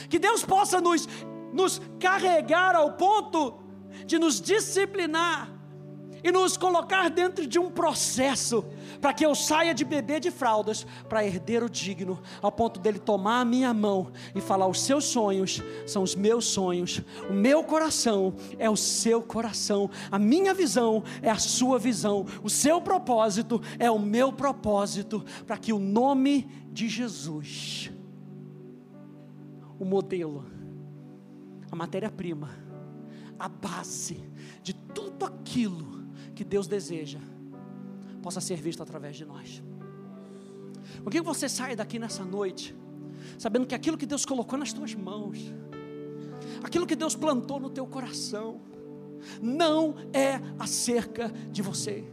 que 0.10 0.19
Deus 0.19 0.43
possa 0.43 0.79
nos, 0.79 1.08
nos 1.53 1.82
carregar 1.99 2.75
ao 2.75 2.93
ponto 2.93 3.60
de 4.06 4.19
nos 4.19 4.39
disciplinar 4.41 5.52
e 6.23 6.31
nos 6.31 6.55
colocar 6.55 7.09
dentro 7.09 7.45
de 7.45 7.59
um 7.59 7.69
processo 7.69 8.65
para 9.01 9.13
que 9.13 9.25
eu 9.25 9.36
saia 9.36 9.73
de 9.73 9.83
bebê 9.83 10.19
de 10.19 10.31
fraldas 10.31 10.88
para 11.09 11.25
herdeiro 11.25 11.69
digno, 11.69 12.21
ao 12.41 12.51
ponto 12.51 12.79
dele 12.79 12.97
tomar 12.97 13.41
a 13.41 13.45
minha 13.45 13.73
mão 13.73 14.12
e 14.33 14.39
falar: 14.39 14.67
os 14.67 14.81
seus 14.81 15.05
sonhos 15.05 15.62
são 15.86 16.01
os 16.01 16.15
meus 16.15 16.45
sonhos, 16.45 17.01
o 17.29 17.33
meu 17.33 17.63
coração 17.63 18.33
é 18.57 18.69
o 18.69 18.77
seu 18.77 19.21
coração, 19.21 19.89
a 20.09 20.17
minha 20.17 20.53
visão 20.53 21.03
é 21.21 21.29
a 21.29 21.38
sua 21.38 21.77
visão, 21.77 22.25
o 22.41 22.49
seu 22.49 22.79
propósito 22.79 23.62
é 23.77 23.91
o 23.91 23.99
meu 23.99 24.31
propósito, 24.31 25.23
para 25.45 25.57
que 25.57 25.73
o 25.73 25.79
nome 25.79 26.49
de 26.71 26.88
Jesus, 26.88 27.91
o 29.77 29.83
modelo, 29.83 30.45
a 31.69 31.75
matéria-prima, 31.75 32.49
a 33.38 33.49
base 33.49 34.23
de 34.62 34.73
tudo 34.73 35.25
aquilo 35.25 35.92
que 36.33 36.43
Deus 36.43 36.67
deseja 36.67 37.19
possa 38.21 38.39
ser 38.39 38.59
visto 38.61 38.81
através 38.81 39.15
de 39.15 39.25
nós. 39.25 39.61
Por 41.03 41.11
que 41.11 41.21
você 41.21 41.49
sai 41.49 41.75
daqui 41.75 41.99
nessa 41.99 42.23
noite, 42.23 42.75
sabendo 43.37 43.67
que 43.67 43.75
aquilo 43.75 43.97
que 43.97 44.05
Deus 44.05 44.25
colocou 44.25 44.57
nas 44.57 44.71
tuas 44.71 44.95
mãos, 44.95 45.53
aquilo 46.63 46.87
que 46.87 46.95
Deus 46.95 47.15
plantou 47.15 47.59
no 47.59 47.69
teu 47.69 47.85
coração, 47.85 48.61
não 49.41 49.95
é 50.13 50.39
acerca 50.57 51.29
de 51.51 51.61
você, 51.61 52.05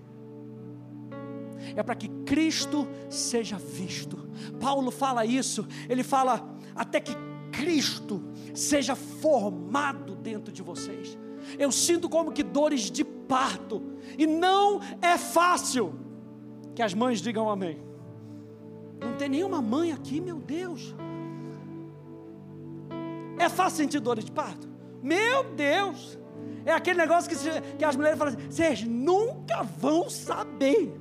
é 1.77 1.83
para 1.83 1.95
que 1.95 2.09
Cristo 2.25 2.89
seja 3.09 3.57
visto. 3.57 4.29
Paulo 4.59 4.91
fala 4.91 5.25
isso, 5.25 5.67
ele 5.89 6.03
fala 6.03 6.57
até 6.75 7.01
que 7.01 7.15
Cristo 7.53 8.23
seja 8.55 8.97
formado 8.97 10.17
dentro 10.17 10.53
de 10.53 10.63
vocês. 10.63 11.19
Eu 11.59 11.71
sinto 11.73 12.09
como 12.09 12.33
que 12.33 12.43
dores 12.43 12.91
de 12.91 13.05
parto, 13.31 13.81
e 14.19 14.27
não 14.27 14.81
é 15.01 15.17
fácil. 15.17 15.95
Que 16.75 16.83
as 16.83 16.93
mães 16.93 17.21
digam 17.21 17.49
amém. 17.49 17.81
Não 19.01 19.17
tem 19.17 19.29
nenhuma 19.29 19.63
mãe 19.63 19.93
aqui, 19.93 20.21
meu 20.21 20.39
Deus. 20.39 20.95
É 23.39 23.49
fácil 23.49 23.79
sentir 23.79 24.01
dores 24.01 24.25
de 24.25 24.33
parto? 24.33 24.69
Meu 25.03 25.45
Deus! 25.55 26.19
É 26.65 26.73
aquele 26.73 26.99
negócio 26.99 27.31
que, 27.31 27.77
que 27.79 27.85
as 27.85 27.97
mulheres 27.97 28.19
falam 28.19 28.35
assim: 28.35 28.51
vocês 28.51 28.83
nunca 28.83 29.63
vão 29.63 30.11
saber. 30.11 30.93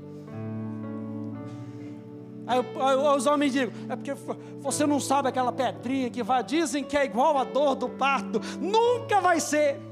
Aí, 2.48 2.58
aí, 2.58 2.96
os 3.18 3.26
homens 3.26 3.54
dizem: 3.54 3.72
é 3.90 3.96
porque 3.96 4.14
você 4.60 4.86
não 4.86 5.00
sabe 5.00 5.30
aquela 5.30 5.52
pedrinha 5.52 6.10
que 6.10 6.24
vai, 6.24 6.44
dizem 6.44 6.84
que 6.84 6.98
é 6.98 7.06
igual 7.06 7.38
a 7.38 7.44
dor 7.44 7.76
do 7.76 7.90
parto. 7.90 8.40
Nunca 8.60 9.20
vai 9.20 9.40
ser. 9.40 9.89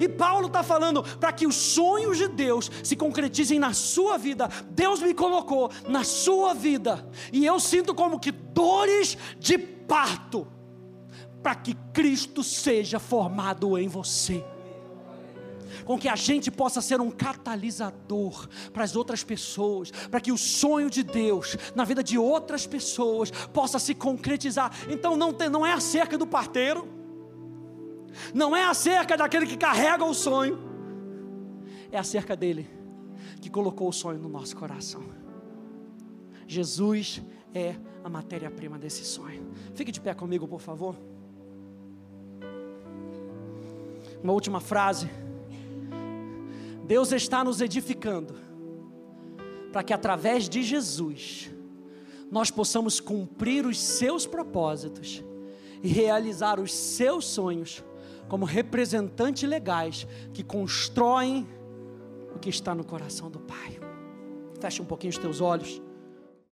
E 0.00 0.08
Paulo 0.08 0.46
está 0.46 0.62
falando 0.62 1.02
para 1.18 1.32
que 1.32 1.46
os 1.46 1.54
sonhos 1.54 2.18
de 2.18 2.28
Deus 2.28 2.70
se 2.82 2.96
concretizem 2.96 3.58
na 3.58 3.72
sua 3.72 4.18
vida. 4.18 4.48
Deus 4.70 5.00
me 5.00 5.14
colocou 5.14 5.70
na 5.88 6.04
sua 6.04 6.54
vida, 6.54 7.08
e 7.32 7.44
eu 7.44 7.58
sinto 7.58 7.94
como 7.94 8.20
que 8.20 8.32
dores 8.32 9.16
de 9.38 9.58
parto, 9.58 10.46
para 11.42 11.54
que 11.54 11.74
Cristo 11.92 12.42
seja 12.42 12.98
formado 12.98 13.76
em 13.76 13.88
você 13.88 14.44
com 15.84 15.98
que 15.98 16.08
a 16.08 16.16
gente 16.16 16.50
possa 16.50 16.80
ser 16.80 17.00
um 17.00 17.10
catalisador 17.10 18.48
para 18.72 18.84
as 18.84 18.94
outras 18.94 19.24
pessoas, 19.24 19.90
para 19.90 20.20
que 20.20 20.32
o 20.32 20.38
sonho 20.38 20.90
de 20.90 21.02
Deus 21.02 21.56
na 21.74 21.84
vida 21.84 22.02
de 22.02 22.18
outras 22.18 22.66
pessoas 22.66 23.30
possa 23.52 23.78
se 23.78 23.94
concretizar. 23.94 24.72
Então 24.88 25.16
não, 25.16 25.32
tem, 25.32 25.48
não 25.48 25.64
é 25.64 25.72
acerca 25.72 26.16
do 26.16 26.26
parteiro, 26.26 27.01
não 28.34 28.54
é 28.54 28.64
acerca 28.64 29.16
daquele 29.16 29.46
que 29.46 29.56
carrega 29.56 30.04
o 30.04 30.14
sonho, 30.14 30.58
é 31.90 31.98
acerca 31.98 32.36
dele 32.36 32.68
que 33.40 33.50
colocou 33.50 33.88
o 33.88 33.92
sonho 33.92 34.18
no 34.18 34.28
nosso 34.28 34.56
coração. 34.56 35.02
Jesus 36.46 37.22
é 37.54 37.74
a 38.04 38.08
matéria-prima 38.08 38.78
desse 38.78 39.04
sonho. 39.04 39.50
Fique 39.74 39.92
de 39.92 40.00
pé 40.00 40.14
comigo, 40.14 40.46
por 40.46 40.60
favor. 40.60 40.96
Uma 44.22 44.32
última 44.32 44.60
frase. 44.60 45.10
Deus 46.86 47.10
está 47.12 47.42
nos 47.42 47.60
edificando 47.60 48.34
para 49.72 49.82
que 49.82 49.92
através 49.92 50.48
de 50.48 50.62
Jesus 50.62 51.50
nós 52.30 52.50
possamos 52.50 53.00
cumprir 53.00 53.66
os 53.66 53.80
seus 53.80 54.26
propósitos 54.26 55.24
e 55.82 55.88
realizar 55.88 56.60
os 56.60 56.72
seus 56.72 57.24
sonhos 57.24 57.82
como 58.32 58.46
representantes 58.46 59.46
legais 59.46 60.06
que 60.32 60.42
constroem 60.42 61.46
o 62.34 62.38
que 62.38 62.48
está 62.48 62.74
no 62.74 62.82
coração 62.82 63.30
do 63.30 63.38
Pai. 63.38 63.78
Feche 64.58 64.80
um 64.80 64.86
pouquinho 64.86 65.10
os 65.10 65.18
teus 65.18 65.42
olhos. 65.42 65.82